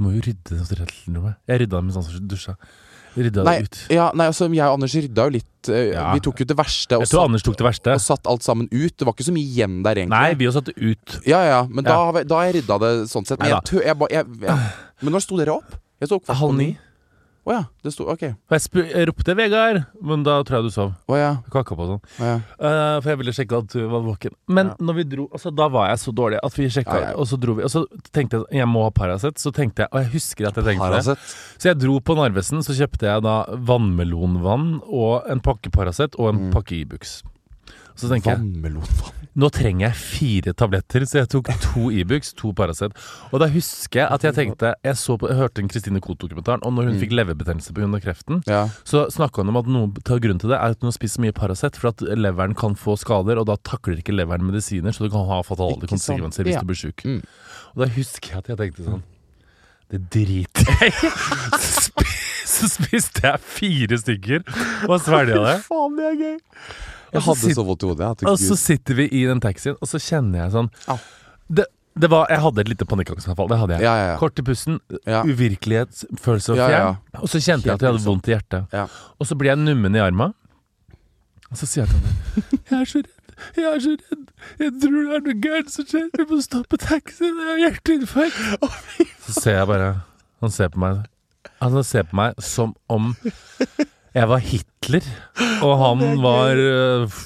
[0.00, 1.36] Må jo rydde det hotellrommet.
[1.50, 2.54] Jeg rydda det mens han dusja.
[3.18, 3.78] Rydda Nei, det ut.
[3.90, 5.68] ja, nei, altså jeg og Anders rydda jo litt.
[5.68, 6.12] eh, Ja.
[6.14, 7.92] Vi tok jo det verste og Jeg tror Anders tok det verste.
[7.92, 8.96] og satt alt sammen ut.
[8.96, 10.08] Det var ikke så mye igjen der, egentlig.
[10.14, 11.20] Nei, vi har satt det ut.
[11.26, 12.04] Ja, ja, men Da, Ja.
[12.06, 13.38] har vi- da har jeg rydda det sånn sett.
[13.40, 13.60] Men, Neida.
[13.60, 14.56] jeg, tø- jeg, ba- jeg, ja.
[15.02, 15.74] men når sto dere opp?
[16.00, 16.78] Jeg sto opp kvart på Halv ni.
[17.48, 17.60] Å ja.
[17.82, 18.22] Det sto, ok.
[18.50, 20.90] Og jeg, jeg ropte 'Vegard', men da tror jeg du sov.
[21.08, 21.30] Å ja.
[21.50, 22.02] Kaka på og sånn.
[22.20, 22.34] Å, ja.
[22.60, 24.34] uh, for jeg ville sjekke at du var våken.
[24.48, 24.74] Men Ja.
[24.78, 27.38] når vi dro altså, Da var jeg så dårlig at vi sjekka, Ja, og så
[27.40, 27.64] dro vi.
[27.64, 29.38] Og så tenkte jeg jeg må ha Paracet.
[29.40, 31.16] Så tenkte jeg, og jeg husker at jeg tenkte det.
[31.58, 36.28] Så jeg dro på Narvesen, så kjøpte jeg da vannmelonvann og en pakke Paracet og
[36.34, 36.52] en Mm.
[36.52, 37.22] pakke Ibux.
[37.96, 39.19] Så tenker jeg Vannmelonvann.
[39.38, 42.90] Nå trenger jeg fire tabletter, så jeg tok to Ibux, to Paracet.
[43.32, 46.62] Og da husker jeg at jeg tenkte Jeg, så på, jeg hørte en Christine Koht-dokumentaren,
[46.66, 47.00] og når hun Mm.
[47.00, 48.00] fikk leverbetennelse pga.
[48.00, 48.68] kreften, Ja.
[48.84, 49.86] så snakka hun om at noe
[50.18, 52.74] grunnen til det er at hun har spist så mye Paracet, for at leveren kan
[52.74, 56.54] få skader, og da takler ikke leveren medisiner, så du kan ha fatale konsekvenser hvis
[56.54, 56.60] Ja.
[56.60, 57.04] du blir sjuk.
[57.04, 57.22] Mm.
[57.76, 59.02] Og da husker jeg at jeg tenkte sånn
[59.90, 61.10] Det driter jeg i.
[61.58, 61.90] Så
[62.44, 64.42] Så spiste jeg fire stykker
[64.88, 65.64] og svelga det.
[65.66, 66.38] Faen, det er gøy.
[67.12, 68.24] Jeg hadde sitter, så vondt i hodet.
[68.30, 70.70] Og så sitter vi i den taxien, og så kjenner jeg sånn
[71.50, 71.66] det,
[71.98, 73.48] det var, Jeg hadde et lite panikkangstanfall.
[73.50, 73.84] Det hadde jeg.
[73.84, 74.18] Ja, ja, ja.
[74.20, 77.00] Kort i pusten, uvirkelighetsfølelse og fjern.
[77.18, 78.76] Og så kjente jeg at jeg hadde vondt i hjertet.
[78.76, 78.84] Ja.
[79.18, 80.36] Og så blir jeg nummen i armen.
[81.50, 83.16] Og så sier jeg til henne Jeg er så redd.
[83.56, 84.26] Jeg er så redd.
[84.60, 86.08] Jeg tror det er noe gærent som skjer.
[86.14, 87.40] Vi må stoppe taxien.
[87.40, 88.68] Jeg har hjerteinfarkt.
[89.26, 89.88] Så ser jeg bare
[90.44, 91.02] Han ser på meg
[91.60, 93.10] Han ser på meg som om
[94.14, 95.04] jeg var Hitler,
[95.62, 97.18] og han var uh,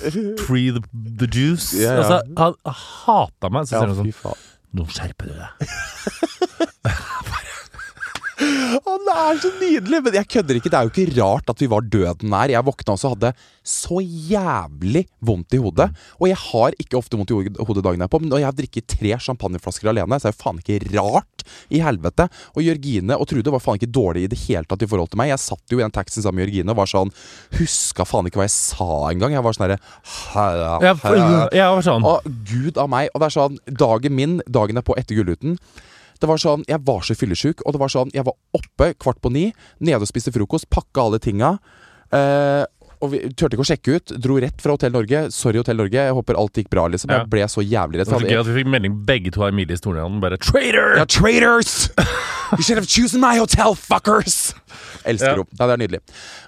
[0.45, 0.83] Free the,
[1.21, 1.71] the Juice.
[1.81, 2.03] Ja, ja.
[2.03, 2.59] Altså, han
[3.07, 3.69] hata meg.
[3.69, 4.43] Så Ja, sier han sånn.
[4.75, 5.53] Nå skjerper du deg.
[9.05, 10.01] Det er så nydelig!
[10.05, 10.71] Men jeg kødder ikke.
[10.73, 12.53] Det er jo ikke rart at vi var døden nær.
[12.53, 13.33] Jeg våkna også og hadde
[13.65, 15.89] så jævlig vondt i hodet.
[16.21, 18.89] Og jeg har ikke ofte vondt i hodet dagen derpå, men når jeg har drikket
[18.95, 22.29] tre champagneflasker alene, så er det faen ikke rart i helvete.
[22.57, 25.21] Og Jørgine og Trude var faen ikke dårlige i det hele tatt i forhold til
[25.21, 25.33] meg.
[25.33, 27.15] Jeg satt jo i en taxi sammen med Jørgine og var sånn
[27.59, 29.37] Huska faen ikke hva jeg sa engang.
[29.37, 29.81] Jeg var sånn herre
[31.55, 32.07] jeg var sånn.
[32.07, 32.19] å,
[32.53, 33.11] gud av meg.
[33.13, 35.59] Og det er sånn, dagen min, dagen er på etter Gullruten
[36.21, 39.21] det var sånn, Jeg var så fyllesyk, og det var sånn, jeg var oppe kvart
[39.21, 41.59] på ni, nede og spiste frokost, pakka alle tinga.
[42.13, 42.65] Eh,
[43.03, 44.13] og vi turte ikke å sjekke ut.
[44.23, 45.27] Dro rett fra Hotell Norge.
[45.35, 45.93] Sorry, Hotell Norge.
[46.07, 46.87] Jeg håper alt gikk bra.
[46.89, 47.19] liksom Ja.
[47.19, 48.07] Jeg ble så jævlig redd.
[48.07, 50.21] Det var så gøy at vi fikk melding begge to av Emilie Stornøyland.
[50.23, 50.97] Bare 'traitor'!
[50.97, 51.91] Ja, traitors!
[52.57, 54.55] You should have chosen my hotel, fuckers!
[55.05, 55.35] Elsker Ja.
[55.35, 55.47] henne.
[55.59, 56.01] Ja, det er nydelig.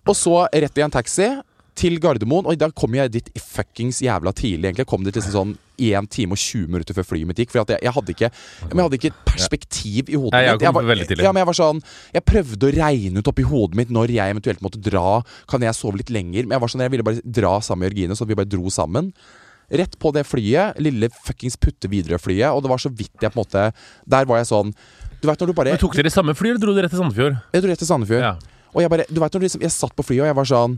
[0.07, 1.43] Og så rett i en taxi
[1.75, 4.65] til Gardermoen, og da kom jeg dit fuckings jævla tidlig.
[4.73, 7.55] egentlig Jeg kom dit liksom sånn 1 time og 20 minutter før flyet mitt gikk.
[7.55, 8.31] For jeg, jeg, hadde ikke,
[8.67, 10.67] jeg hadde ikke perspektiv i hodet jeg mitt.
[10.67, 11.25] kom var.
[11.27, 11.81] Ja, men jeg var sånn
[12.15, 15.21] Jeg prøvde å regne ut oppi hodet mitt når jeg eventuelt måtte dra.
[15.51, 16.47] Kan jeg sove litt lenger?
[16.47, 18.73] Men jeg var sånn, jeg ville bare dra sammen med Jørgine, så vi bare dro
[18.73, 19.13] sammen.
[19.67, 23.41] Rett på det flyet, lille fuckings putte Widerøe-flyet, og det var så vidt jeg på
[23.41, 23.65] en måte
[24.07, 24.71] Der var jeg sånn
[25.19, 27.03] Du vet når du bare Men Tok dere samme fly, eller dro dere rett til
[27.03, 27.41] Sandefjord?
[27.51, 28.23] Jeg dro rett til Sandefjord.
[28.23, 28.37] Ja.
[28.77, 30.49] Og jeg bare, du vet når du liksom, jeg satt på flyet og jeg var
[30.53, 30.77] sånn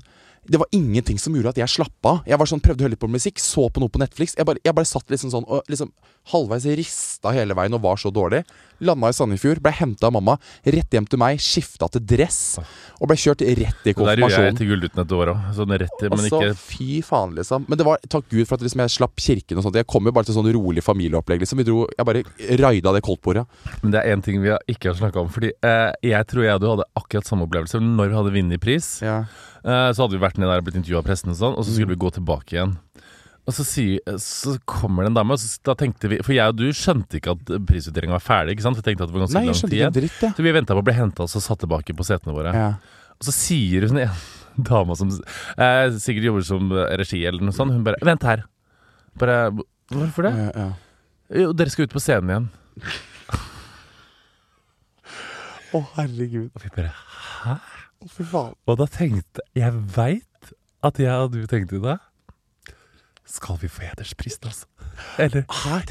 [0.49, 2.21] Det var ingenting som gjorde at jeg slapp av.
[2.29, 4.33] Jeg var sånn, prøvde å høre litt på musikk, så på noe på Netflix.
[4.39, 5.93] Jeg bare, jeg bare satt liksom sånn og liksom
[6.33, 8.43] halvveis rista hele veien og var så dårlig.
[8.81, 12.59] Landa i Sandefjord, ble henta av mamma, rett hjem til meg, skifta til dress
[13.01, 14.57] og ble kjørt rett i Det der gjør jeg konfirmasjonen.
[14.59, 15.41] til Gullruten et år òg.
[15.55, 17.67] Sånn rett i, men Altså, ikke fy faen, liksom.
[17.69, 19.75] Men det var takk Gud for at liksom, jeg slapp kirken og sånt.
[19.81, 21.59] Jeg kom jo bare til sånn rolig familieopplegg, liksom.
[21.59, 22.23] Vi dro, jeg bare
[22.59, 23.47] raida det koldtbordet.
[23.83, 25.29] Men det er én ting vi har- ikke har snakka om.
[25.29, 28.61] Fordi eh, jeg tror jeg og du hadde akkurat samme opplevelse når vi hadde vunnet
[28.61, 29.01] pris.
[29.03, 29.25] Ja.
[29.65, 31.65] Eh, så hadde vi vært ned der og blitt intervjua av pressen, og sånn Og
[31.65, 31.75] så Mm.
[31.75, 32.77] skulle vi gå tilbake igjen.
[33.49, 36.53] Og så, sier, så kommer det en dame, og så, da tenkte vi For jeg
[36.53, 38.57] og du skjønte ikke at prisutdelinga var ferdig.
[38.57, 38.77] ikke sant?
[38.77, 40.31] Vi tenkte at det var ganske Nei, jeg skjønte tid ikke dritt, ja.
[40.37, 42.53] Så vi venta på å bli henta og så satt tilbake på setene våre.
[42.53, 42.69] Ja.
[43.17, 44.13] Og så sier hun en
[44.69, 48.45] dame som eh, sikkert jobber som regi eller noe sånt, hun bare 'Vent her'.
[49.19, 49.39] Bare
[49.89, 50.35] Hvorfor det?
[50.37, 50.69] Ja.
[51.41, 52.49] Jo, dere skal ut på scenen igjen.
[55.77, 56.51] Å, herregud.
[56.53, 57.57] Og vi bare Hæ?
[58.33, 58.53] Oh.
[58.69, 60.53] Og da tenkte Jeg veit
[60.87, 61.97] at jeg og du tenkte det.
[63.29, 64.67] Skal vi få hedersprisen, altså?
[65.21, 65.45] Eller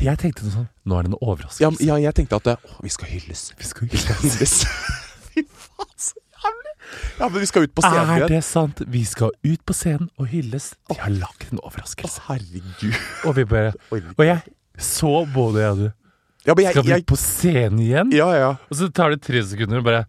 [0.04, 1.86] Jeg tenkte noe sånn Nå er det noe overraskelse.
[1.86, 3.44] ja, jeg tenkte at å, vi skal hylles.
[3.60, 4.56] Vi skal Vi skal hylles.
[5.32, 6.74] Fy faen, så jævlig!
[7.20, 8.82] Ja, men vi skal ut på scenen Er det sant?
[8.88, 10.72] Vi skal ut på scenen og hylles.
[10.90, 12.26] De har lagd en Å, overraskelse.
[12.28, 12.98] herregud.
[13.28, 13.74] Og vi bare
[14.20, 14.42] Og jeg
[14.78, 15.88] så både jeg og du.
[16.48, 18.12] Ja, men jeg, Skal vi jeg på scenen igjen?
[18.16, 18.52] Ja, ja.
[18.70, 20.04] Og så tar det tre sekunder og bare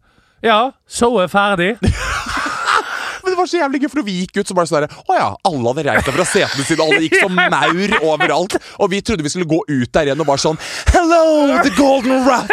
[0.45, 1.71] Ja, showet er ferdig.
[3.39, 5.29] Det var så jævlig gøy, for vi gikk ut, så bare sånn der, Å ja,
[5.47, 8.57] alle hadde reist seg fra setene sine, alle gikk som maur overalt.
[8.83, 10.59] Og vi trodde vi skulle gå ut der igjen og bare sånn
[10.91, 12.51] Hello, the golden rat!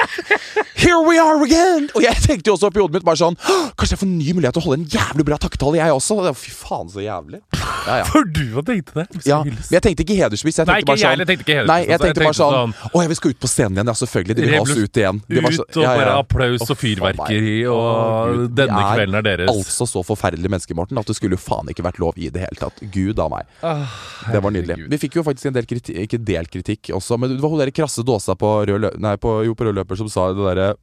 [0.78, 1.88] Here we are again!
[1.98, 4.54] Og jeg tenkte jo også oppi hodet mitt bare sånn Kanskje jeg får ny mulighet
[4.58, 6.20] til å holde en jævlig bra takketale, jeg også?
[6.38, 7.42] Fy faen, så jævlig.
[7.56, 8.06] Ja, ja.
[8.12, 9.06] For du hadde tenkt det.
[9.26, 10.60] Ja, men jeg tenkte ikke hedersvis.
[10.62, 12.06] Jeg Nei, tenkte ikke bare jeg sånn heller tenkte ikke hedersvis, Nei, jeg altså.
[12.06, 13.90] Jeg tenkte bare tenkte sånn Å ja, vi skal ut på scenen igjen.
[13.92, 14.36] Ja, selvfølgelig.
[14.38, 15.22] De vil ha oss ut igjen.
[15.26, 17.56] ut så- og bare applaus og fyrverkeri.
[17.72, 19.52] Og denne kvelden er deres.
[19.56, 22.46] Altså så forferdelige mennesker, Morten, at det skulle jo faen ikke vært lov i det
[22.46, 22.80] hele tatt.
[22.94, 23.50] Gud a meg.
[23.66, 23.90] Ah,
[24.32, 24.86] Det var nydelig.
[24.94, 27.64] Vi fikk jo faktisk en del kritikk, ikke del kritikk også, men det var hun
[27.64, 30.46] der krasse dåsa på rød, lø nei, på, jo, på rød løper som sa det
[30.46, 30.74] derre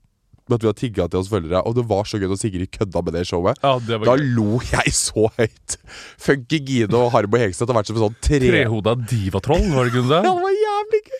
[0.50, 3.02] at vi har tigga til oss følgere, og det var så gøy da Sigrid kødda
[3.06, 3.60] med det showet.
[3.62, 4.24] Ja, det Da gøy.
[4.34, 5.76] lo jeg så høyt.
[6.18, 8.40] Funky Gine og Harbo Hegseth har vært som en sånn tre...
[8.42, 10.22] Trehoda divatroll, var det ikke Ja, det?
[10.26, 11.18] det var jævlig gøy!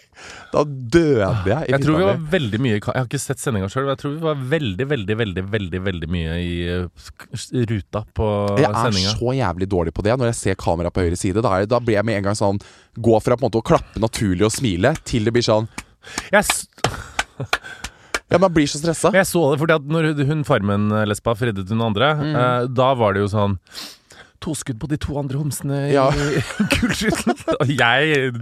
[0.53, 1.68] Da døde jeg.
[1.73, 4.12] Jeg tror vi var veldig mye Jeg har ikke sett sendinga sjøl, men jeg tror
[4.12, 8.27] vi var veldig, veldig, veldig veldig, veldig mye i eh, ruta på
[8.61, 9.14] Jeg er sendinga.
[9.16, 10.14] så jævlig dårlig på det.
[10.20, 12.61] Når jeg ser kamera på høyre side, da, da blir jeg med en gang sånn
[13.01, 15.66] Gå fra på en måte å klappe naturlig og smile, til det blir sånn
[16.31, 16.45] Jeg,
[18.33, 19.12] Ja, man blir så stressa.
[19.12, 22.35] jeg så det fordi at når hun Farmen-lesba reddet hun andre, Mm.
[22.37, 23.59] eh, da var det jo sånn
[24.43, 26.09] To skudd på de to andre homsene i Ja.
[26.74, 27.36] Gullskytten.
[27.62, 28.32] Og jeg,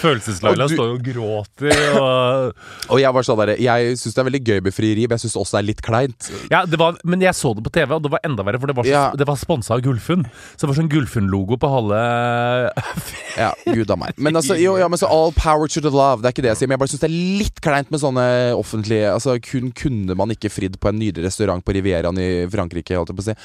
[0.00, 4.42] Følelseslaila, står og gråter og Og jeg var sånn der, jeg syns det er veldig
[4.44, 6.28] gøy med frieri, men jeg syns også det er litt kleint.
[6.52, 8.70] Ja, det var, men jeg så det på TV, og det var enda verre, for
[8.70, 9.04] det var, så, Ja.
[9.16, 10.26] det var sponsa av Gullfunn.
[10.54, 11.98] Så det var sånn Gullfunn-logo på halve
[13.38, 14.16] Ja, gud a meg.
[14.18, 16.52] Men altså, jo, ja, men så all power to the love, det er ikke det
[16.52, 16.70] jeg sier.
[16.70, 18.26] Men jeg bare syns det er litt kleint med sånne
[18.58, 22.96] offentlige Altså, kun kunne man ikke fridd på en nydelig restaurant på Rivieraen i Frankrike,
[22.98, 23.36] holdt jeg på å si.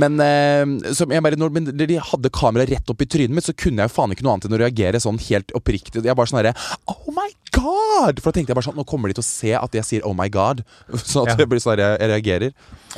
[0.00, 3.44] Men, eh, som jeg bare, når, når de hadde kameraet rett opp i trynet mitt,
[3.46, 6.02] så kunne jeg jo faen ikke noe annet enn å reagere sånn helt oppriktig.
[6.04, 6.54] Jeg bare sånn herre
[6.90, 8.18] Oh my god!
[8.20, 10.06] For da tenkte jeg bare sånn Nå kommer de til å se at jeg sier
[10.08, 10.64] oh my god.
[11.04, 11.40] Så at Ja.
[11.44, 12.54] jeg blir sånn jeg reagerer.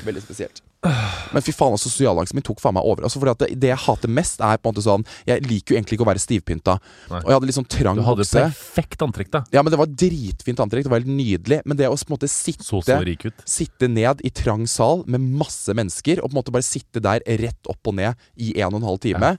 [0.06, 0.62] Veldig spesielt.
[0.82, 3.04] Men fy faen, altså, sosialangsten min tok faen meg over.
[3.06, 5.74] Altså, fordi at det, det jeg hater mest, er på en måte sånn Jeg liker
[5.74, 6.74] jo egentlig ikke å være stivpynta.
[7.12, 7.20] Nei.
[7.20, 8.42] Og jeg hadde litt sånn trang Du hadde bukse.
[8.48, 9.42] perfekt antrekk, da.
[9.54, 10.88] Ja, men det var dritfint antrekk.
[10.88, 11.60] Det var helt nydelig.
[11.64, 12.98] Men det å på en måte sitte Så så.
[13.46, 17.22] Sitte ned i trang sal med masse mennesker, og på en måte bare sitte der
[17.42, 19.36] rett opp og ned i en og en halv time.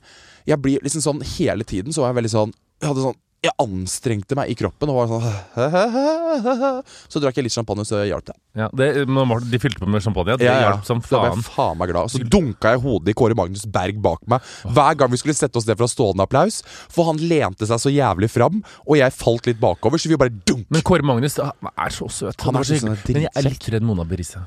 [0.48, 2.50] Jeg blir liksom sånn Hele tiden så var jeg veldig sånn
[2.82, 7.54] Jeg hadde sånn jeg anstrengte meg i kroppen og var sånn Så drakk jeg litt
[7.54, 8.36] champagne, så hjalp det.
[8.58, 10.36] Ja, det, Martin, de fylte på med champagne.
[10.40, 10.70] Det Ja, ja.
[10.70, 11.10] hjalp som faen.
[11.12, 11.42] da ble faen.
[11.44, 12.12] jeg faen meg glad.
[12.14, 14.40] Så dunka jeg hodet i Kåre Magnus Berg bak meg.
[14.64, 16.62] Hver gang vi skulle sette oss ned ha stående applaus.
[16.92, 20.32] For han lente seg så jævlig fram, og jeg falt litt bakover, så vi bare
[20.48, 20.66] dunk.
[20.72, 22.40] Men Kåre Magnus er så søt.
[22.48, 23.14] Han er så så sånn hyggelig.
[23.14, 24.46] Men jeg er litt redd Mona Berisa.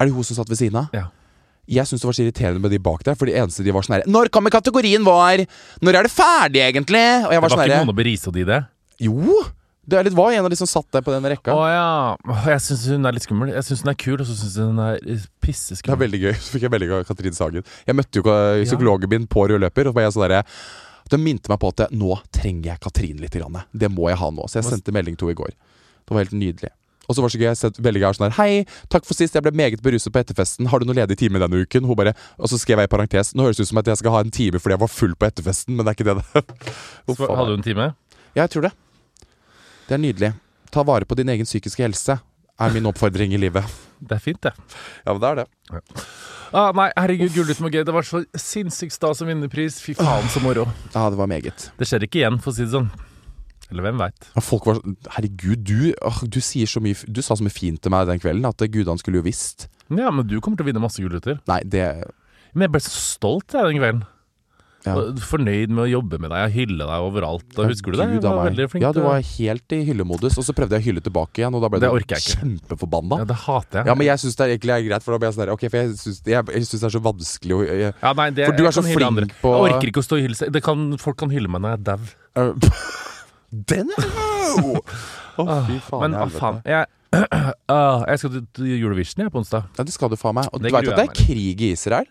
[0.00, 0.94] Er det hun som satt ved siden av?
[0.96, 1.06] Ja.
[1.70, 3.84] Jeg syns det var så irriterende med de bak der, for de eneste de var
[3.86, 5.44] sånn herre Når kommer kategorien vår?
[5.84, 7.02] Når er det ferdig, egentlig?
[7.22, 8.62] Og jeg Det var var sånn ikke noen å berise og de det?
[9.06, 9.42] Jo!
[9.82, 11.54] Det er litt var en av de som satt der på den rekka.
[11.58, 11.86] Å ja.
[12.52, 13.50] Jeg syns hun er litt skummel.
[13.50, 15.00] Jeg syns hun er kul, og så syns jeg hun er
[15.42, 15.90] pisseskummel.
[15.90, 16.34] Det er veldig gøy.
[16.44, 17.66] Så fikk jeg veldig gøy av Katrin Sagen.
[17.88, 20.44] Jeg møtte jo psykologen min på rød løper, og så var jeg sånn derre
[21.10, 23.34] Det minte meg på at nå trenger jeg Katrin litt.
[23.34, 23.58] Grann.
[23.74, 24.46] Det må jeg ha nå.
[24.46, 25.50] Så jeg sendte melding to i går.
[26.06, 26.70] Det var helt nydelig.
[27.08, 29.18] Og så var det så gøy, jeg sett veldig gøy sånn her Hei, takk for
[29.18, 30.68] sist, jeg ble meget beruset på etterfesten.
[30.70, 31.88] Har du noe ledig time denne uken?
[31.88, 33.98] Hun bare Og så skrev jeg i parentes Nå høres det ut som at jeg
[34.02, 36.16] skal ha en time fordi jeg var full på etterfesten, men det er ikke det
[36.22, 36.44] det
[37.10, 37.88] Uff, Hadde du en time?
[38.36, 38.72] Ja, jeg tror det.
[39.88, 40.32] Det er nydelig.
[40.72, 42.16] Ta vare på din egen psykiske helse,
[42.62, 43.66] er min oppfordring i livet.
[44.02, 44.50] Det er fint, det.
[45.06, 45.82] Ja, men det er det.
[46.50, 47.84] Ah, nei, herregud, Gullruten var gøy.
[47.86, 49.76] Det var så sinnssykt stas å vinne pris.
[49.78, 50.64] Fy faen, så moro.
[50.90, 51.68] Ja, det var meget.
[51.78, 52.88] Det skjer ikke igjen, for å si det sånn.
[53.72, 54.28] Eller hvem veit.
[54.44, 57.80] Folk var sånn Herregud, du, åh, du sier så mye Du sa så mye fint
[57.82, 59.66] til meg den kvelden at gudene skulle jo visst.
[59.88, 61.40] Ja, men du kommer til å vinne masse gulrøtter.
[61.48, 61.86] Nei, det
[62.52, 64.02] Men jeg ble så stolt jeg, den kvelden.
[64.84, 64.94] ja.
[65.24, 67.44] Fornøyd med å jobbe med deg og hylle deg overalt.
[67.54, 68.06] Da husker du det?
[68.16, 70.82] Gud Jeg var veldig flink Ja, du var helt i hyllemodus, og så prøvde jeg
[70.82, 73.20] å hylle tilbake igjen, og da ble Det du kjempeforbanna.
[73.22, 73.86] Ja, det hater jeg.
[73.92, 75.64] Ja, men jeg syns det er egentlig er greit, for da blir jeg sånn Ok,
[75.70, 78.74] for jeg syns det er så vanskelig å jeg, Ja, nei, det, For du er
[78.74, 80.52] så flink på- Jeg orker ikke å stå og hylle seg.
[80.52, 82.02] Det kan, folk kan hylle meg når jeg er dau.
[83.52, 84.80] Den ja!
[85.42, 86.00] Å, fy faen.
[86.02, 86.40] Men hva helvete.
[86.40, 86.62] faen.
[86.68, 86.86] Jeg,
[87.72, 89.66] Ah, jeg skal til til Eurovision jeg, på onsdag.
[89.76, 90.48] Ja, det skal du faen meg.
[90.52, 92.08] Og Det du veit gruer at det jeg er krig i Israel?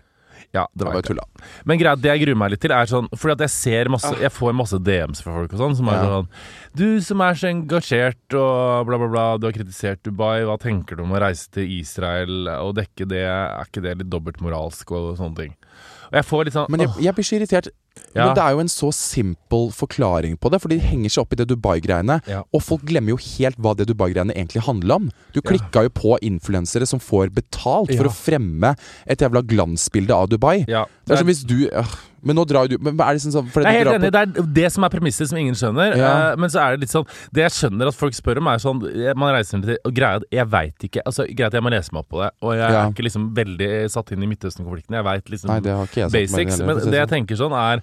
[0.52, 1.24] Ja, det Det var tulla.
[1.70, 4.10] Men greit, det jeg gruer meg litt til, er sånn Fordi at jeg ser masse
[4.20, 6.08] Jeg får masse DMs fra folk og sånn som er Ja.
[6.10, 6.28] sånn
[6.76, 9.26] Du som er så engasjert og bla, bla, bla.
[9.39, 10.42] Du har kritisert Dubai.
[10.44, 13.24] Hva tenker du om å reise til Israel og dekke det?
[13.24, 15.56] Er ikke det litt dobbeltmoralsk og sånne ting?
[16.12, 17.72] Og jeg får litt sånn Men jeg, åh, jeg blir så irritert.
[18.16, 18.26] Ja.
[18.26, 21.36] Men det er jo en så simpel forklaring på det, for de henger seg opp
[21.36, 22.20] i det Dubai-greiene.
[22.28, 22.42] Ja.
[22.52, 25.10] Og folk glemmer jo helt hva det Dubai-greiene egentlig handler om.
[25.36, 28.76] Du klikka jo på influensere som får betalt for å fremme
[29.08, 30.62] et jævla glansbilde av Dubai.
[30.72, 30.86] Ja.
[31.08, 33.66] Det er som hvis du øh, Men nå drar du Men er det sånn Jeg
[33.66, 35.96] er helt enig, det er det som er premisset som ingen skjønner.
[35.98, 36.12] Ja.
[36.32, 38.62] Uh, men så er det litt sånn Det jeg skjønner at folk spør om, er
[38.62, 41.74] sånn eh, Man reiser til Og greia at jeg veit ikke Altså Greit, jeg må
[41.74, 42.84] lese meg opp på det, og jeg Ja.
[42.86, 44.96] er ikke liksom veldig satt inn i Midtøsten-konflikten.
[45.00, 45.60] Jeg veit liksom Nei,
[46.14, 46.62] basics.
[46.62, 47.14] Men det jeg sånn.
[47.16, 47.82] tenker sånn, er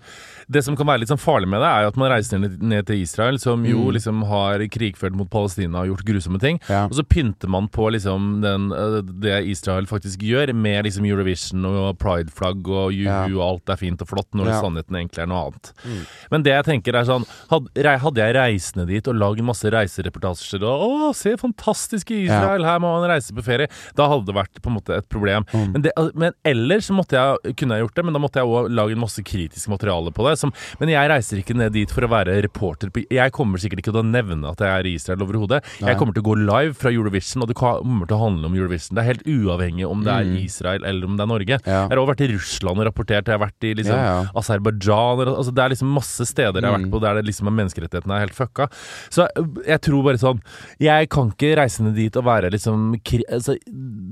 [0.51, 2.87] Det som kan være litt sånn farlig med det, er jo at man reiser ned,
[2.89, 3.93] til Israel, som jo Mm.
[3.93, 6.59] liksom har krigført mot Palestina og gjort grusomme ting.
[6.71, 6.87] Ja.
[6.87, 11.67] Og så pynter man på liksom den, øh, det Israel faktisk gjør, med liksom Eurovision
[11.67, 13.25] og prideflagg og juhu Ja.
[13.29, 14.63] og alt er fint og flott, når Ja.
[14.63, 15.73] sannheten egentlig er noe annet.
[15.85, 16.07] Mm.
[16.31, 20.81] Men det jeg tenker er sånn Hadde, jeg reisende dit og lagd masse reisereportasjer og
[21.11, 24.63] Å, se fantastisk i Israel, her må man reise på ferie, da hadde det vært
[24.63, 25.45] på en måte et problem.
[25.53, 25.73] Mm.
[25.73, 28.71] Men, det, men ellers måtte jeg, kunne jeg gjort det, men da måtte jeg òg
[28.73, 30.37] lage masse kritisk materiale på det.
[30.39, 32.91] Som, men jeg reiser ikke ned dit for å være reporter.
[33.11, 35.63] Jeg kommer sikkert ikke til å nevne at jeg er i Israel overhodet.
[35.81, 38.55] Jeg kommer til å gå live fra Eurovision, og det kommer til å handle om
[38.59, 38.95] Eurovision.
[38.97, 40.37] Det er helt uavhengig om det er Mm.
[40.45, 41.57] Israel eller om det er Norge.
[41.65, 41.83] Ja.
[41.89, 44.31] Jeg har også vært i Russland og rapportert, jeg har vært i liksom, Ja, ja.
[44.37, 46.93] Aserbajdsjan altså Det er liksom masse steder jeg har vært Mm.
[46.93, 48.69] på der det liksom er menneskerettighetene er helt fucka.
[49.11, 50.41] Så øh, jeg tror bare sånn
[50.81, 52.95] Jeg kan ikke reise ned dit og være liksom
[53.33, 53.57] altså,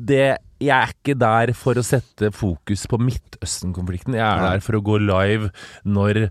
[0.07, 4.17] det jeg er ikke der for å sette fokus på Midtøsten-konflikten.
[4.17, 5.51] Jeg er der for å gå live
[5.85, 6.29] når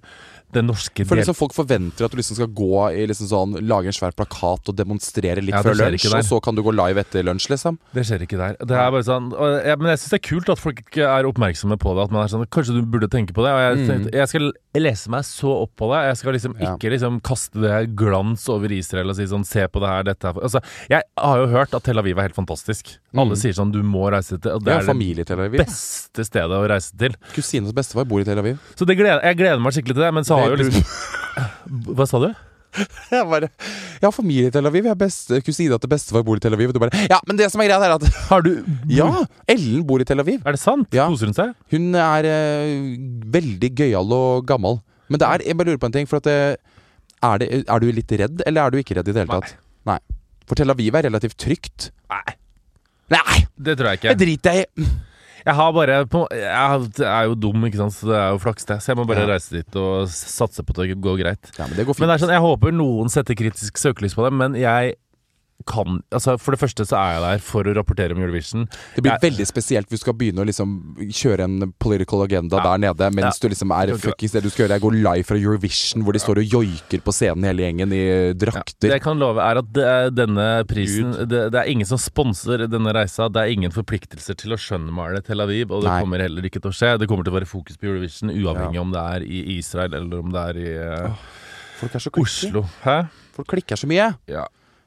[0.56, 3.92] den norske For liksom Folk forventer at du liksom skal gå i liksom sånn Lage
[3.92, 6.74] en svær plakat og demonstrere litt Ja, det før lunsj, og så kan du gå
[6.76, 7.78] live etter lunsj, liksom.
[7.96, 8.58] Det skjer ikke der.
[8.64, 11.78] Det er bare sånn jeg, Men jeg syns det er kult at folk er oppmerksomme
[11.82, 12.08] på det.
[12.08, 13.52] At man er sånn Kanskje du burde tenke på det.
[13.52, 13.88] Og jeg, Mm.
[13.90, 16.00] tenkte, jeg skal lese meg så opp på det.
[16.08, 19.80] Jeg skal liksom ikke liksom kaste det glans over Israel og si sånn Se på
[19.84, 22.98] det her, dette her Altså, jeg har jo hørt at Tel Aviv er helt fantastisk.
[23.16, 23.40] Alle Mm.
[23.42, 27.16] sier sånn Du må reise til det er det beste stedet å reise til.
[27.36, 28.58] Kusines bestefar bor i Tel Aviv.
[28.76, 30.14] Så det gleder, jeg gleder meg skikkelig til det.
[30.14, 32.30] Men så har jo liksom Hva sa du?
[33.14, 34.84] Jeg bare Jeg har familie i Tel Aviv.
[34.84, 36.72] Jeg har beste, kusina til bestefar bor i Tel Aviv.
[36.72, 38.52] Og du bare Ja, men det som er greia, er at Har du
[39.00, 39.10] Ja!
[39.52, 40.42] Ellen bor i Tel Aviv.
[40.44, 40.90] Er det sant?
[40.96, 41.08] Ja.
[41.12, 41.56] Koser hun seg?
[41.74, 42.96] Hun er eh,
[43.36, 44.82] veldig gøyal og gammel.
[45.12, 46.10] Men det er, jeg bare lurer på en ting.
[46.10, 46.38] For at det,
[47.22, 49.58] er, det, er du litt redd, eller er du ikke redd i det hele tatt?
[49.88, 50.00] Nei.
[50.46, 51.90] For Tel Aviv er relativt trygt.
[52.12, 52.38] Nei.
[53.14, 53.44] Nei!
[53.56, 54.14] Det tror jeg ikke.
[54.14, 54.90] Jeg driter jeg i
[55.46, 58.66] Jeg har bare på, jeg er jo dum, ikke sant, så det er jo flaks,
[58.66, 58.80] det.
[58.82, 61.52] Så jeg må bare reise dit og satse på at det går greit.
[61.60, 64.26] Ja, men det går Men det er sånn, jeg håper noen setter kritisk søkelys på
[64.26, 64.96] det, men jeg
[65.66, 68.66] kan Altså, for det første så er jeg der for å rapportere om Eurovision.
[68.96, 72.58] Det blir jeg- veldig spesielt hvis du skal begynne å liksom kjøre en political agenda
[72.58, 72.64] Ja.
[72.78, 75.38] der nede, mens du liksom er fuckings det du skal gjøre, er går live fra
[75.38, 79.18] Eurovision, hvor de står og joiker på scenen hele gjengen i drakter Det jeg kan
[79.18, 83.28] love, er at det, er denne prisen det, det er ingen som sponser denne reisa.
[83.32, 86.02] Det er ingen forpliktelser til å skjønnmale Tel Aviv, og det Nei.
[86.04, 87.00] kommer heller ikke til å skje.
[87.00, 90.20] Det kommer til å være fokus på Eurovision, uavhengig om det er i Israel eller
[90.20, 91.18] om det er i Åh,
[91.80, 92.10] Folk er så.
[92.22, 92.62] Oslo.
[92.84, 93.10] Hæ?
[93.34, 94.16] Folk klikker så mye.
[94.28, 94.46] Ja.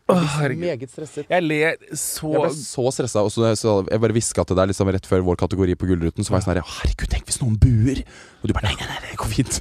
[0.09, 0.63] Herregud.
[0.65, 1.27] meget stresset.
[1.29, 3.25] Jeg ler så Jeg ble så stressa.
[3.27, 6.25] Og så, så jeg bare hviska til deg liksom rett før vår kategori på Gullruten.
[6.25, 8.05] Så var jeg sånn her Herregud, tenk hvis noen buer!
[8.41, 9.61] Og du bare nei, nei, nei, det går fint.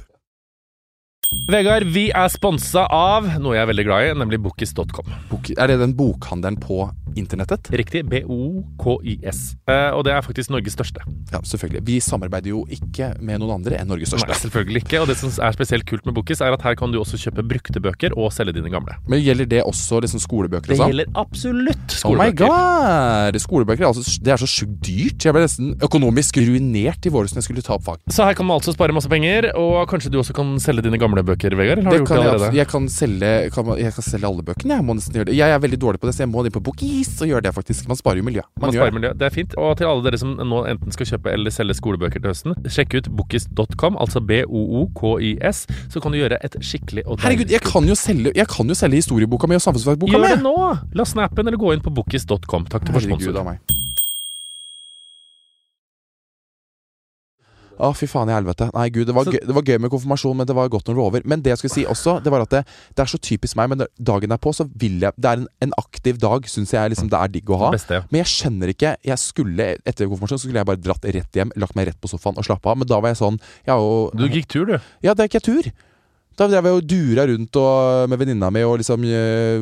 [1.48, 5.10] Vegard, vi er sponsa av noe jeg er veldig glad i, nemlig Bookis.com.
[5.28, 6.86] Bok, er det den bokhandelen på
[7.16, 7.70] internettet?
[7.72, 8.04] Riktig.
[8.08, 9.40] B-O-K-I-S.
[9.68, 11.02] Eh, og det er faktisk Norges største.
[11.32, 11.82] Ja, selvfølgelig.
[11.88, 14.28] Vi samarbeider jo ikke med noen andre enn Norges største.
[14.30, 15.00] Nei, selvfølgelig ikke.
[15.02, 17.44] Og det som er spesielt kult med Bokis, er at her kan du også kjøpe
[17.48, 18.96] brukte bøker og selge dine gamle.
[19.08, 20.92] Men gjelder det også liksom skolebøker Det sånn?
[20.92, 22.48] gjelder absolutt skolebøker.
[22.48, 23.40] Oh my god!
[23.42, 25.24] Skolebøker er altså, det er så sjukt dyrt.
[25.28, 28.02] Jeg ble nesten økonomisk ruinert i våres når jeg skulle ta opp fag.
[28.12, 30.98] Så her kan man altså spare masse penger, og kanskje du også kan selge dine
[31.00, 31.82] gamle bøker, Vegard?
[31.82, 32.50] Eller har Det du gjort kan det allerede?
[32.52, 34.78] Jeg, jeg, kan selge, kan, jeg kan selge alle bøkene.
[34.78, 35.36] Jeg må nesten gjøre det.
[35.38, 36.64] Jeg er veldig dårlig på det, så jeg må inn på
[36.98, 37.86] Bookis så gjør det, faktisk.
[37.88, 38.42] Man sparer jo miljø.
[38.58, 39.12] Man Man sparer miljø.
[39.14, 39.54] Det er fint.
[39.56, 42.98] Og til alle dere som nå enten skal kjøpe eller selge skolebøker til høsten, sjekk
[42.98, 47.94] ut bookis.com, altså B-O-O-K-I-S, så kan du gjøre et skikkelig og Herregud, jeg kan jo
[47.98, 50.26] selge, jeg kan jo selge historieboka mi og samfunnsfagboka mi!
[50.26, 50.56] Gjør det nå!
[50.98, 52.66] La snappen eller gå inn på bookis.com.
[52.66, 53.38] Takk til vår sponsor.
[53.38, 53.76] av meg.
[57.78, 58.66] Å, fy faen i helvete.
[58.74, 60.88] Nei, gud, det var, Så- gøy, det var gøy med konfirmasjon, men det var godt
[60.88, 61.22] når det var over.
[61.24, 62.62] Men det jeg skulle si også, det var at det,
[62.96, 65.72] det er så typisk meg, men dagen derpå så vil jeg Det er en, en
[65.78, 67.70] aktiv dag, syns jeg liksom det er digg å ha.
[67.70, 68.02] Beste, ja.
[68.10, 71.50] Men jeg skjønner ikke Jeg skulle Etter konfirmasjon så skulle jeg bare dratt rett hjem,
[71.56, 72.76] lagt meg rett på sofaen og slappe av.
[72.78, 74.78] Men da var jeg sånn Jeg har jo Du gikk tur, du.
[75.02, 75.70] Ja, det er ikke tur.
[76.38, 79.58] Da drev jeg og dura rundt og, med venninna mi, og liksom eh,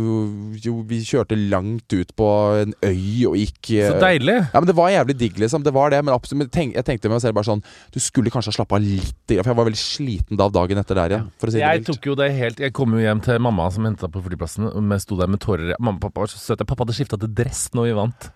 [0.60, 2.26] jo, Vi kjørte langt ut på
[2.60, 4.34] en øy og gikk eh, Så deilig.
[4.52, 5.64] ja, men Det var jævlig digg, liksom.
[5.64, 7.64] Det var det, men, absolutt, tenk, jeg tenkte meg selv bare sånn
[7.94, 11.00] Du skulle kanskje ha slappa av litt, for jeg var veldig sliten da dagen etter
[11.00, 11.26] der igjen.
[11.32, 11.90] Å si det Jeg mildt.
[11.94, 14.92] tok jo det helt Jeg kom jo hjem til mamma som henta på flyplassen, og
[14.98, 15.72] jeg sto der med tårer.
[15.80, 16.68] Mamma og pappa var så søte.
[16.68, 18.28] Pappa hadde skifta til dress når vi vant.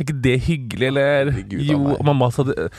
[0.00, 1.28] Er ikke det hyggelig, eller?
[1.28, 1.78] Herregud, jo,
[2.08, 2.70] mamma hadde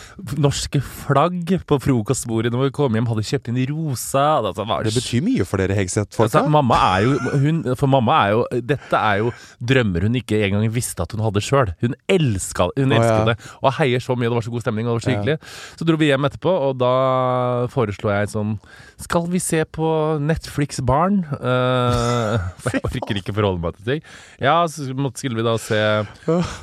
[0.42, 3.06] norske flagg på frokostbordet når vi kom hjem.
[3.12, 4.24] Hadde kjøpt inn rosa.
[4.42, 6.42] Altså, var Det betyr mye for dere Hegseth-folka.
[6.42, 8.42] Altså, mamma er jo hun, For mamma er jo
[8.72, 11.76] Dette er jo drømmer hun ikke engang visste at hun hadde sjøl.
[11.86, 13.20] Hun elska Hun oh, ja.
[13.30, 13.38] det.
[13.62, 15.20] Og heier så mye, det var så god stemning, og det var så Ja.
[15.22, 15.38] hyggelig.
[15.78, 18.58] Så dro vi hjem etterpå, og da foreslo jeg sånn
[19.02, 19.88] Skal vi se på
[20.22, 21.24] Netflix Barn?
[21.42, 24.02] Uh, for jeg orker ikke forholde meg til ting.
[24.42, 25.80] Ja, så skulle vi da se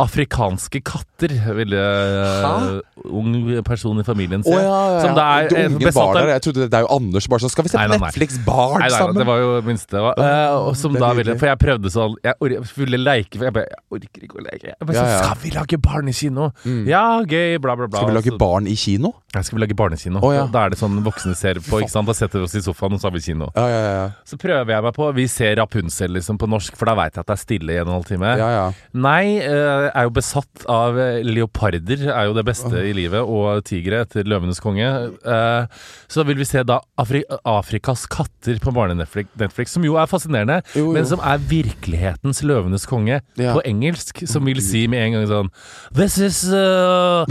[0.00, 3.34] Afrikanske katter, ville uh, ung
[3.66, 4.52] person i familien se.
[4.54, 6.32] Oh, ja, ja, Som det er eh, var av- der.
[6.36, 8.08] Jeg trodde det, det er jo Anders bare sånn Skal vi se Nei, nei, nei.
[8.08, 10.02] Netflix Barn Nei, nei, det var jo minste.
[10.04, 10.20] Var.
[10.22, 13.72] Uh, og som da ville For jeg prøvde sånn Jeg, ville leke for jeg, bare,
[13.74, 14.72] jeg orker ikke å leke.
[14.72, 15.20] Jeg bare Ja, sånn, ja.
[15.24, 16.48] Skal vi lage barnekino?
[16.88, 18.02] Ja, gøy, bla, bla, bla.
[18.02, 19.12] Skal vi lage barn i kino?
[19.34, 20.22] Ja, skal vi lage barnekino?
[20.24, 20.46] Oh, ja.
[20.52, 21.82] Da er det sånn voksne ser på.
[21.82, 22.08] ikke sant?
[22.08, 23.48] Da setter oss i sofaen, og så har vi kino.
[23.56, 24.06] Ja, ja, ja.
[24.28, 27.24] Så prøver jeg meg på Vi ser Rapunzel liksom på norsk, for da veit jeg
[27.24, 28.32] at det er stille i en og en halv time.
[28.38, 28.66] ja, ja.
[28.98, 33.62] Nei, uh, er jo besatt av eh, leoparder, er jo det beste i livet, og
[33.68, 34.88] tigre etter Løvenes konge.
[35.24, 35.66] Uh,
[36.08, 40.60] Så vil vi se da Afri Afrikas katter på barne-Netflix, Netflix, som jo er fascinerende,
[40.74, 40.92] Jo, jo.
[40.96, 45.50] men som er virkelighetens Løvenes konge på engelsk, som vil si med en gang sånn
[45.96, 47.24] This is uh,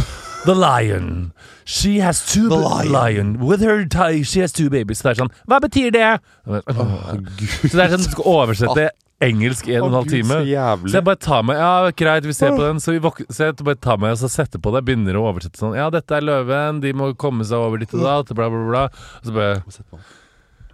[0.46, 1.32] the lion.
[1.66, 2.92] She has two The lion.
[2.92, 3.40] lion.
[3.40, 5.02] With her tie, she has two babies.
[5.02, 6.12] Så det er sånn Hva betyr det?
[6.48, 8.90] Så det er sånn du skal oversette
[9.24, 10.30] engelsk i en og en halv time.
[10.30, 10.92] Så jævlig.
[10.94, 11.72] Så jeg bare tar med Ja,
[12.04, 12.80] greit, vi ser på den.
[12.80, 14.84] Så, vi våk så jeg bare tar med og så setter på det.
[14.88, 18.06] Begynner å oversette sånn Ja, dette er løven, de må komme seg over dit og
[18.06, 18.86] da, bla, bla, bla.
[19.20, 20.06] Og så bare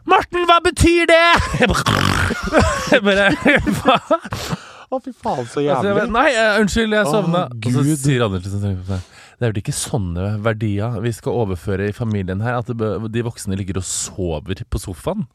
[0.03, 1.25] Morten, hva betyr det?!
[1.63, 1.69] Jeg
[3.07, 4.19] bare, jeg bare hva?
[4.93, 7.45] Å, fy faen, så Altså, jeg bare, Nei, eh, unnskyld, jeg sovna.
[7.47, 7.97] Å, og så Gud.
[8.03, 8.99] sier Anders liksom sånn
[9.43, 12.61] Det er vel ikke sånne verdier vi skal overføre i familien her?
[12.61, 12.69] At
[13.11, 15.25] de voksne ligger og sover på sofaen?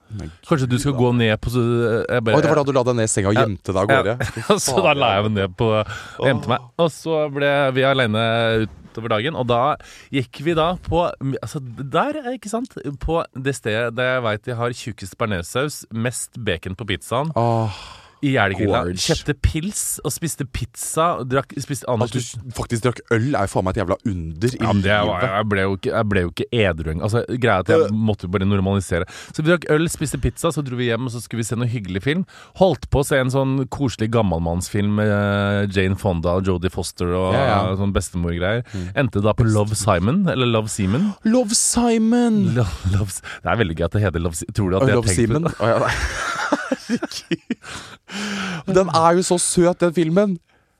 [0.49, 2.97] Kanskje du skal gå ned på jeg bare, Oi, det var da du la deg
[2.97, 4.17] ned i senga og gjemte deg av gårde?
[4.41, 6.65] Ja, så da la jeg meg ned på og gjemte meg.
[6.81, 8.25] Og så ble vi aleine
[8.65, 9.61] utover dagen, og da
[10.15, 11.05] gikk vi da på
[11.43, 12.81] Altså der, ikke sant?
[13.05, 17.85] På det stedet der jeg veit de har tjukkest bearnéssaus, mest bacon på pizzaen, Åh,
[18.23, 18.81] i Jelgrilla.
[18.99, 21.19] Kjøpte pils og spiste pizza.
[21.21, 22.19] og Drakk, spiste at du
[22.57, 25.31] faktisk drakk øl, er jo faen meg et jævla under i ja, det var, livet.
[25.39, 27.05] jeg, ble jo ikke, jeg ble jo ikke edru engang.
[27.09, 29.07] Altså, greia at jeg måtte bare normalisere.
[29.31, 31.59] Så vi drakk øl, spiste pizza, så dro vi hjem og så skulle vi se
[31.61, 32.25] noe hyggelig film.
[32.59, 37.15] Holdt på å se en sånn koselig gammalmannsfilm med eh, Jane Fonda og Jodie Foster
[37.15, 37.77] og Ja, ja.
[37.79, 38.65] sånn bestemorgreier.
[38.99, 41.13] Endte da på Love Simon, eller Love Seaman.
[41.29, 42.43] Love Simon!
[42.57, 43.15] Lo- Love,
[43.45, 44.55] det er veldig gøy at det heter Love Seaman.
[44.59, 46.78] Tror du at jeg har Love tenkt på det?
[46.89, 46.99] Ja.
[46.99, 48.77] Herregud.
[48.81, 50.39] Den er jo så søt, den filmen.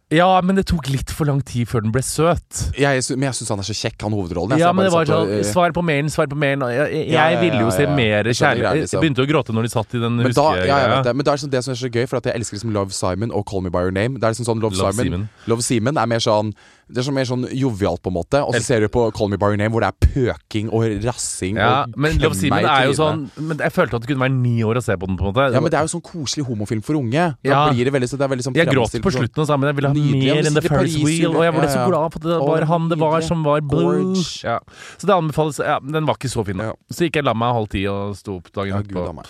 [0.09, 2.63] Ja, men det tok litt for lang tid før den ble søt.
[2.81, 4.55] Jeg, men jeg syns han er så kjekk, han hovedrollen.
[4.57, 6.65] jeg, Ja, men det var sånn, og, eh, Svar på mailen, svar på mailen.
[6.73, 7.93] Jeg, jeg, Ja, ja, ville jo ja, se ja.
[7.93, 8.63] mer kjærlighet.
[8.63, 9.03] greia, Jeg liksom.
[9.05, 11.29] begynte å gråte når de satt i den men, da, ja, jeg vet det, men
[11.29, 13.45] det er sånn, det som er så gøy, for jeg elsker liksom Love Simon og
[13.53, 14.17] Call Me By Your Name.
[14.17, 15.29] Det er liksom sånn Love, Love Simon Simon.
[15.53, 16.55] Love Simon er mer sånn
[16.89, 18.41] Det er sånn mer sånn jovialt, på en måte.
[18.47, 20.87] Og så ser du på Call Me By Your Name, hvor det er pøking og
[21.05, 24.09] rassing Ja, og men Love men, Simon er jo sånn Men jeg følte at det
[24.09, 25.17] kunne være ni år å se på den.
[25.19, 27.13] på en måte Ja, men det er jo sånn koselig homofilm for unge.
[27.45, 27.71] Da Ja.
[27.71, 29.57] blir det veldig, så det er veldig sånn Jeg gråt på sånn- slutten, og sa,
[29.57, 31.37] men jeg ville ha Nydelig, mer enn The First Wheel.
[31.37, 33.61] Og jeg ble ja, så glad for at det var han det var som var
[33.61, 34.15] blue.
[34.43, 34.59] Ja.
[34.97, 35.59] Så det anbefales.
[35.59, 36.57] Ja, den var ikke så fin.
[36.57, 36.73] da.
[36.91, 39.27] Så gikk jeg la meg halv ti og sto opp dagen Ja, gud.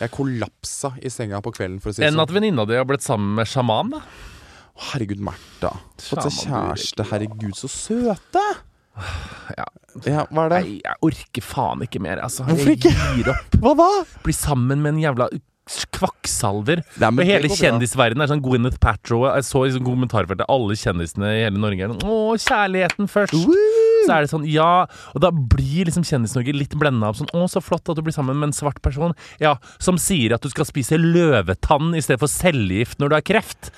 [0.00, 2.22] Jeg kollapsa i senga på kvelden, for å si det Enn sånn.
[2.22, 4.00] at venninna di har blitt sammen med sjaman, da.
[4.90, 5.74] Herregud, Märtha.
[6.00, 7.06] Fått seg kjæreste.
[7.10, 8.44] Herregud, så søte!
[9.56, 9.66] Ja.
[10.06, 10.58] Ja, hva er det?
[10.62, 12.44] Nei, jeg orker faen ikke mer, altså.
[12.46, 12.92] Hvorfor jeg ikke?
[13.16, 13.56] gir opp.
[13.62, 13.88] Hva da?
[14.24, 15.30] Bli sammen med en jævla
[15.94, 16.82] kvakksalver.
[16.98, 21.44] Og hele kjendisverdenen er sånn Gwyneth Patrow Jeg så i sånn kommentarfeltet alle kjendisene i
[21.44, 23.36] hele Norge er sånn Å, kjærligheten først!
[23.36, 27.44] Så er det sånn, ja Og da blir liksom Kjendis-Norge litt blenda av sånn Å,
[27.52, 29.14] så flott at du blir sammen med en svart person.
[29.42, 33.26] Ja, som sier at du skal spise løvetann i stedet for cellegift når du har
[33.30, 33.70] kreft.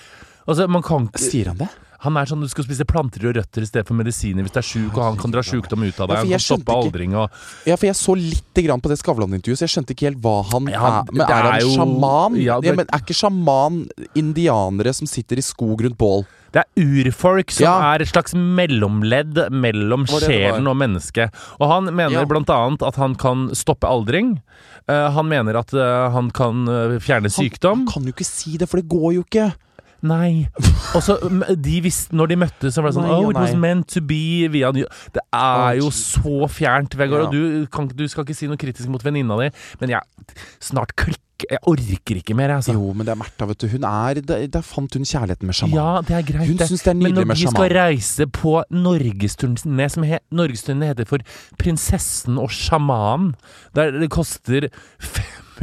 [0.48, 1.68] Altså, man kan ikke Sier han det?
[2.02, 4.58] Han er sånn du skal spise planter og røtter i stedet for medisiner hvis du
[4.58, 6.16] er sjuk, og han kan dra sjukdom ut av deg.
[6.16, 7.30] Ja, Han kan stoppe aldring og
[7.68, 10.42] Ja, for jeg så lite grann på det Skavlan-intervjuet, så jeg skjønte ikke helt hva
[10.50, 11.12] han Ja, er.
[11.14, 12.40] Men er, er han jo- sjaman?
[12.42, 13.86] ja, Ja, men er ikke sjaman
[14.18, 16.26] indianere som sitter i skog rundt bål?
[16.52, 17.94] Det er urfolk som Ja.
[17.94, 21.30] er et slags mellomledd mellom det det sjelen og mennesket.
[21.60, 22.24] Og han mener Ja.
[22.26, 24.42] blant annet at han kan stoppe aldring.
[24.88, 27.86] Uh, han mener at uh, han kan eh, fjerne sykdom.
[27.86, 29.54] Han kan jo ikke si det, for det går jo ikke.
[30.02, 30.48] Nei.
[30.96, 31.16] Og så
[31.54, 34.02] de visste, når de møttes, så var det sånn Nei Oh, it was meant to
[34.02, 37.28] be via New Det er jo så fjernt, Vegard.
[37.28, 39.50] Og du, kan, du skal ikke si noe kritisk mot venninna di,
[39.82, 42.74] men jeg snart klikker Jeg orker ikke mer, altså.
[42.76, 43.66] Jo, men det er Märtha, vet du.
[43.72, 45.74] Hun er Der, fant hun kjærligheten med sjaman.
[45.74, 48.26] Ja, det er greit, Hun syns det er Men nydelig når vi de skal reise
[48.30, 51.24] på norgesturné, som he, norgesturné heter for
[51.58, 53.34] Prinsessen og sjamanen,
[53.74, 54.68] der det koster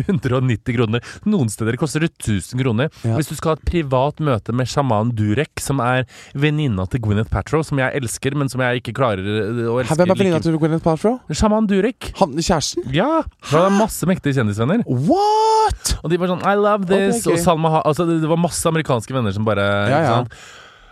[0.05, 1.03] 190 kroner.
[1.29, 2.91] Noen steder koster det 1000 kroner.
[3.03, 3.17] Ja.
[3.17, 6.05] Hvis du skal ha et privat møte med sjaman Durek, som er
[6.37, 9.25] venninna til Gwyneth Patrow, som jeg elsker, men som jeg ikke klarer
[9.69, 11.19] å elske Hvem er venninna til Gwyneth Patrow?
[11.33, 12.11] Sjaman Durek.
[12.21, 12.87] Han kjæresten?
[12.95, 13.23] Ja!
[13.49, 14.85] Hun har masse mektige kjendisvenner.
[14.87, 15.95] What?!
[16.03, 17.25] Og de var sånn I love this.
[17.25, 17.33] Ok.
[17.35, 20.15] Og Salma ha altså, det det var masse amerikanske venner som bare Ja, ja.
[20.17, 20.33] Sånn.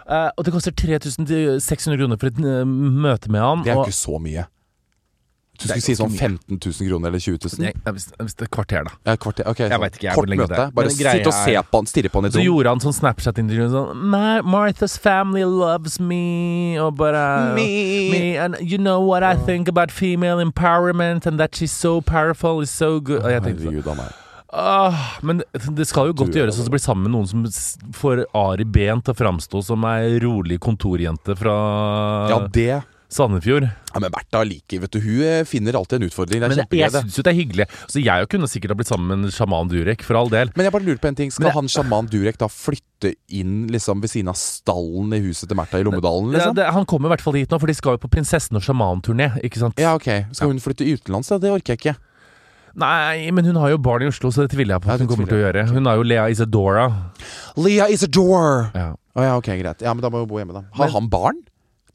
[0.07, 3.63] Uh, og det koster 3600 kroner for et uh, møte med han.
[3.65, 4.45] Det er jo ikke så mye.
[5.57, 7.61] Du skulle si sånn ganske 15 000 kroner eller 20 000?
[7.65, 8.91] Nei, hvis, hvis det er kvarter, da.
[9.09, 9.47] Ja, kvarter.
[9.49, 10.47] okay, Jeg sånn vet ikke, jeg, kort møte.
[10.53, 10.67] det.
[10.77, 12.95] Bare sitt og se på han, stirre på han i Så et gjorde han sånn
[12.99, 18.37] Snapchat-intervju sånn "My- Martha's family loves me Og bare Me.
[18.37, 22.69] And you know what I think about female empowerment And that she's so powerful is
[22.69, 24.13] so good Og jeg tenkte sånn Herregud han er
[24.53, 25.41] ah, Men
[25.77, 29.13] det skal jo godt gjøres å bli sammen med noen som får Ari Ben til
[29.15, 31.57] å framstå som ei rolig kontorjente fra
[32.31, 33.63] Ja, det Sandefjord.
[33.63, 36.41] ja, Men Bertha liker Vet du, hun eh, finner alltid en utfordring.
[36.41, 37.65] Det er Men jeg kjempegøy, syns jo det er hyggelig.
[37.87, 40.51] Så jeg kunne sikkert ha blitt sammen med en sjaman Durek, for all del.
[40.57, 43.67] Men jeg bare lurer på en ting Skal det- han sjaman Durek da flytte inn
[43.71, 46.33] liksom ved siden av stallen i huset til Märtha i Lommedalen?
[46.33, 46.55] Ja, Liksom?
[46.55, 48.61] det, han kommer i hvert fall hit nå, for de skal jo på Prinsessen og
[48.67, 49.39] sjaman-turné.
[49.41, 49.79] Ikke sant?
[49.79, 50.27] Ja, ok.
[50.35, 51.29] Skal hun flytte utenlands?
[51.29, 51.37] da?
[51.39, 51.95] Det orker jeg ikke.
[52.77, 54.99] Nei, men hun har jo barn i Oslo, så det tviler jeg på Ja, at
[55.01, 55.63] hun kommer til å gjøre.
[55.71, 56.83] Hun har jo Lea Isadora.
[57.57, 58.71] Lea Isadora!
[58.75, 58.89] Ja.
[59.17, 59.81] Å ja, ok, greit.
[59.81, 60.61] Ja, men da må hun bo hjemme, da.
[60.77, 61.39] Har Men- han barn?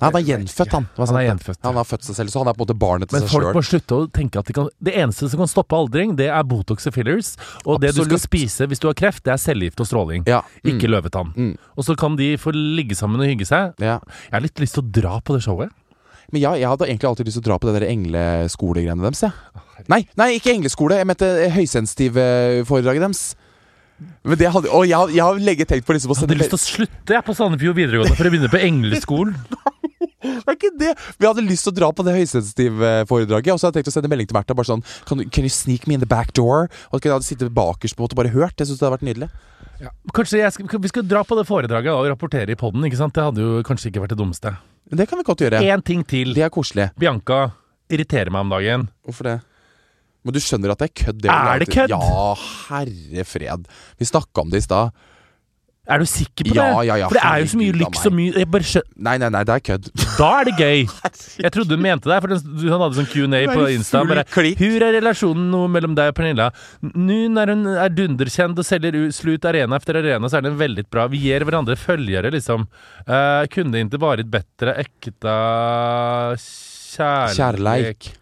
[0.02, 0.86] Nei, han er gjenfødt, han.
[0.98, 1.58] Han er gjenfødt.
[1.68, 3.34] Han har født seg selv, så han er på en måte barnet til Men seg
[3.36, 6.26] folk må slutte å tenke at de kan Det eneste som kan stoppe aldring, det
[6.26, 7.36] er Botox og fillers.
[7.62, 10.26] Og det du skal spise hvis du har kreft, det er cellegift og stråling.
[10.26, 10.42] Ja.
[10.64, 10.72] Mm.
[10.74, 11.30] Ikke løvetann.
[11.36, 11.52] Mm.
[11.78, 13.78] Og så kan de få ligge sammen og hygge seg.
[13.78, 14.00] ja.
[14.02, 15.70] Jeg har litt lyst til å dra på det showet.
[16.32, 19.22] Men ja, jeg hadde egentlig alltid lyst til å dra på det der engleskolegreiene deres.
[19.26, 19.86] jeg.
[19.92, 20.96] Nei, nei, ikke engleskole.
[21.00, 23.22] Jeg mente eh, høysensitiv-foredraget deres.
[24.26, 26.54] Men det hadde, og jeg, jeg har lenge tenkt på liksom å Jeg hadde lyst
[26.54, 29.36] til å slutte jeg, på Sandefjord videregående for å begynne på engleskolen.
[30.22, 30.92] Det er ikke det!
[31.18, 33.54] Vi hadde lyst til å dra på det høysensitiv-foredraget.
[33.54, 34.56] Og så hadde jeg tenkt å sende melding til Märtha.
[34.58, 36.68] Bare sånn Can can you sneak me in the back door?
[36.90, 38.56] Og så kunne jeg hadde sittet bakerst på en måte og bare hørt.
[38.58, 39.30] Jeg synes det hadde vært nydelig.
[40.14, 42.84] Kanskje jeg skal, Vi skal dra på det foredraget og rapportere i poden.
[42.86, 44.54] Det hadde jo kanskje ikke vært det dummeste.
[44.92, 45.62] Det kan vi godt gjøre.
[45.64, 46.34] Én ting til.
[46.36, 46.90] Det er koselig.
[47.00, 47.48] Bianca
[47.92, 48.86] irriterer meg om dagen.
[49.06, 49.38] Hvorfor det?
[50.22, 51.24] Men du skjønner at det er kødd?
[51.26, 51.90] Er det kødd?
[51.90, 52.34] Ja,
[52.68, 53.66] herre fred.
[53.98, 54.92] Vi snakka om det i stad.
[55.90, 56.86] Er du sikker på Ja, det?
[56.86, 58.44] ja, ja, For det er jo så mye lyks og mye
[59.02, 59.88] Nei, nei, nei, det er kødd.
[60.20, 60.84] Da er det gøy!
[61.42, 64.04] Jeg trodde hun mente det, for han hadde sånn Q&A på Insta.
[64.06, 64.22] Bare.
[64.30, 66.48] Hvor er relasjonen nå mellom deg og Pernilla?
[66.86, 70.86] Nå når hun er dunderkjent og selger slut arena efter arena, så er den veldig
[70.92, 71.08] bra.
[71.10, 72.68] Vi gir hverandre følgere, liksom.
[73.08, 75.36] Uh, kunne ikke vært bedre ekte
[76.38, 77.38] kjærleik?
[77.40, 78.12] Kjærleik.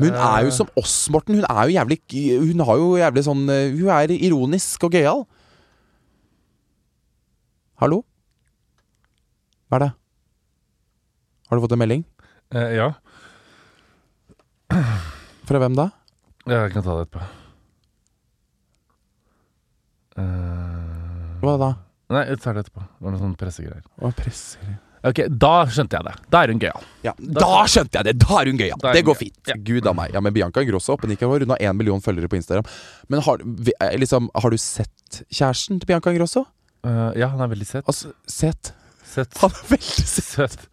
[0.00, 1.38] Men hun er jo som oss, Morten.
[1.38, 2.00] Hun er jo jævlig
[2.40, 5.26] Hun har jo jævlig sånn eh, Hun er ironisk og gøyal.
[7.80, 8.02] Hallo?
[9.70, 9.90] Hva er det?
[11.50, 12.02] Har du fått en melding?
[12.54, 12.90] Eh, ja.
[15.48, 15.88] Fra hvem da?
[16.50, 17.24] Jeg kan ta det etterpå.
[20.20, 21.70] Eh, Hva da?
[22.12, 22.82] nei, jeg tar det etterpå.
[22.84, 23.84] Det var noen sånne pressegreier.
[24.00, 26.12] Hva presser Ok, da skjønte jeg det.
[26.28, 26.82] Da er hun gøyal.
[27.06, 28.12] Ja, Da skjønte jeg det!
[28.20, 28.76] Da er hun gøyal.
[28.82, 29.38] Da er Det går fint.
[29.48, 29.54] Ja.
[29.64, 30.12] Gud a meg.
[30.12, 32.66] Ja, men Bianca Ingrosso oppe Nick har runda én million følgere på Instagram.
[33.08, 36.44] Men har, vi- eh, liksom, har du sett kjæresten til Bianca Ingrosso?
[36.86, 37.86] Eh, ja, han er veldig søt.
[37.86, 38.14] Altså.
[38.30, 38.72] Søt.
[39.42, 40.30] Han er veldig søt.
[40.30, 40.66] Søt.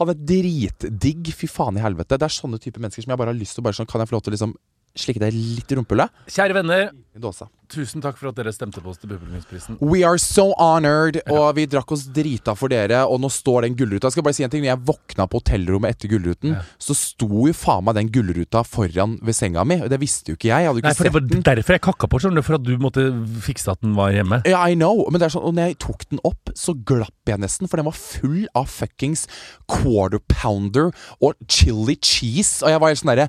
[0.00, 1.32] Han er dritdigg.
[1.38, 2.18] Fy faen i helvete.
[2.18, 4.02] Det er sånne type mennesker som jeg bare har lyst til å bare sånn Kan
[4.02, 4.56] jeg få lov til å liksom
[4.94, 6.12] slikke deg litt i rumpehullet?
[6.30, 7.48] Kjære venner, dåsa.
[7.74, 9.78] tusen takk for at dere stemte på oss til Publikumsprisen.
[9.82, 13.74] We are so honored, og vi drakk oss drita for dere, og nå står den
[13.74, 14.06] gullruta.
[14.06, 16.60] Jeg skal bare si en ting, når jeg våkna på hotellrommet etter gullruten, Ja.
[16.78, 19.80] så sto jo faen meg den gullruta foran ved senga mi.
[19.82, 20.62] Og det visste jo ikke jeg.
[20.62, 22.62] Jeg hadde ikke Nei, for det var derfor jeg kakka på, skjønner du, for at
[22.62, 23.06] du måtte
[23.48, 24.42] fikse at den var hjemme.
[24.46, 27.26] Ja, I know, men det er sånn, og når jeg tok den opp, så glapp
[27.26, 29.26] jeg nesten, for den var full av fuckings
[29.66, 33.28] quarter pounder og chili cheese, og jeg var helt sånn derre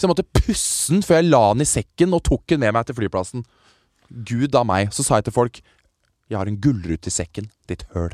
[0.00, 2.74] Så jeg måtte pusse den før jeg la den i sekken og tok den med
[2.76, 3.44] meg til flyplassen.
[4.10, 4.90] Gud a meg.
[4.94, 5.62] Så sa jeg til folk
[6.30, 8.12] Jeg har en gullrute i sekken, ditt høl.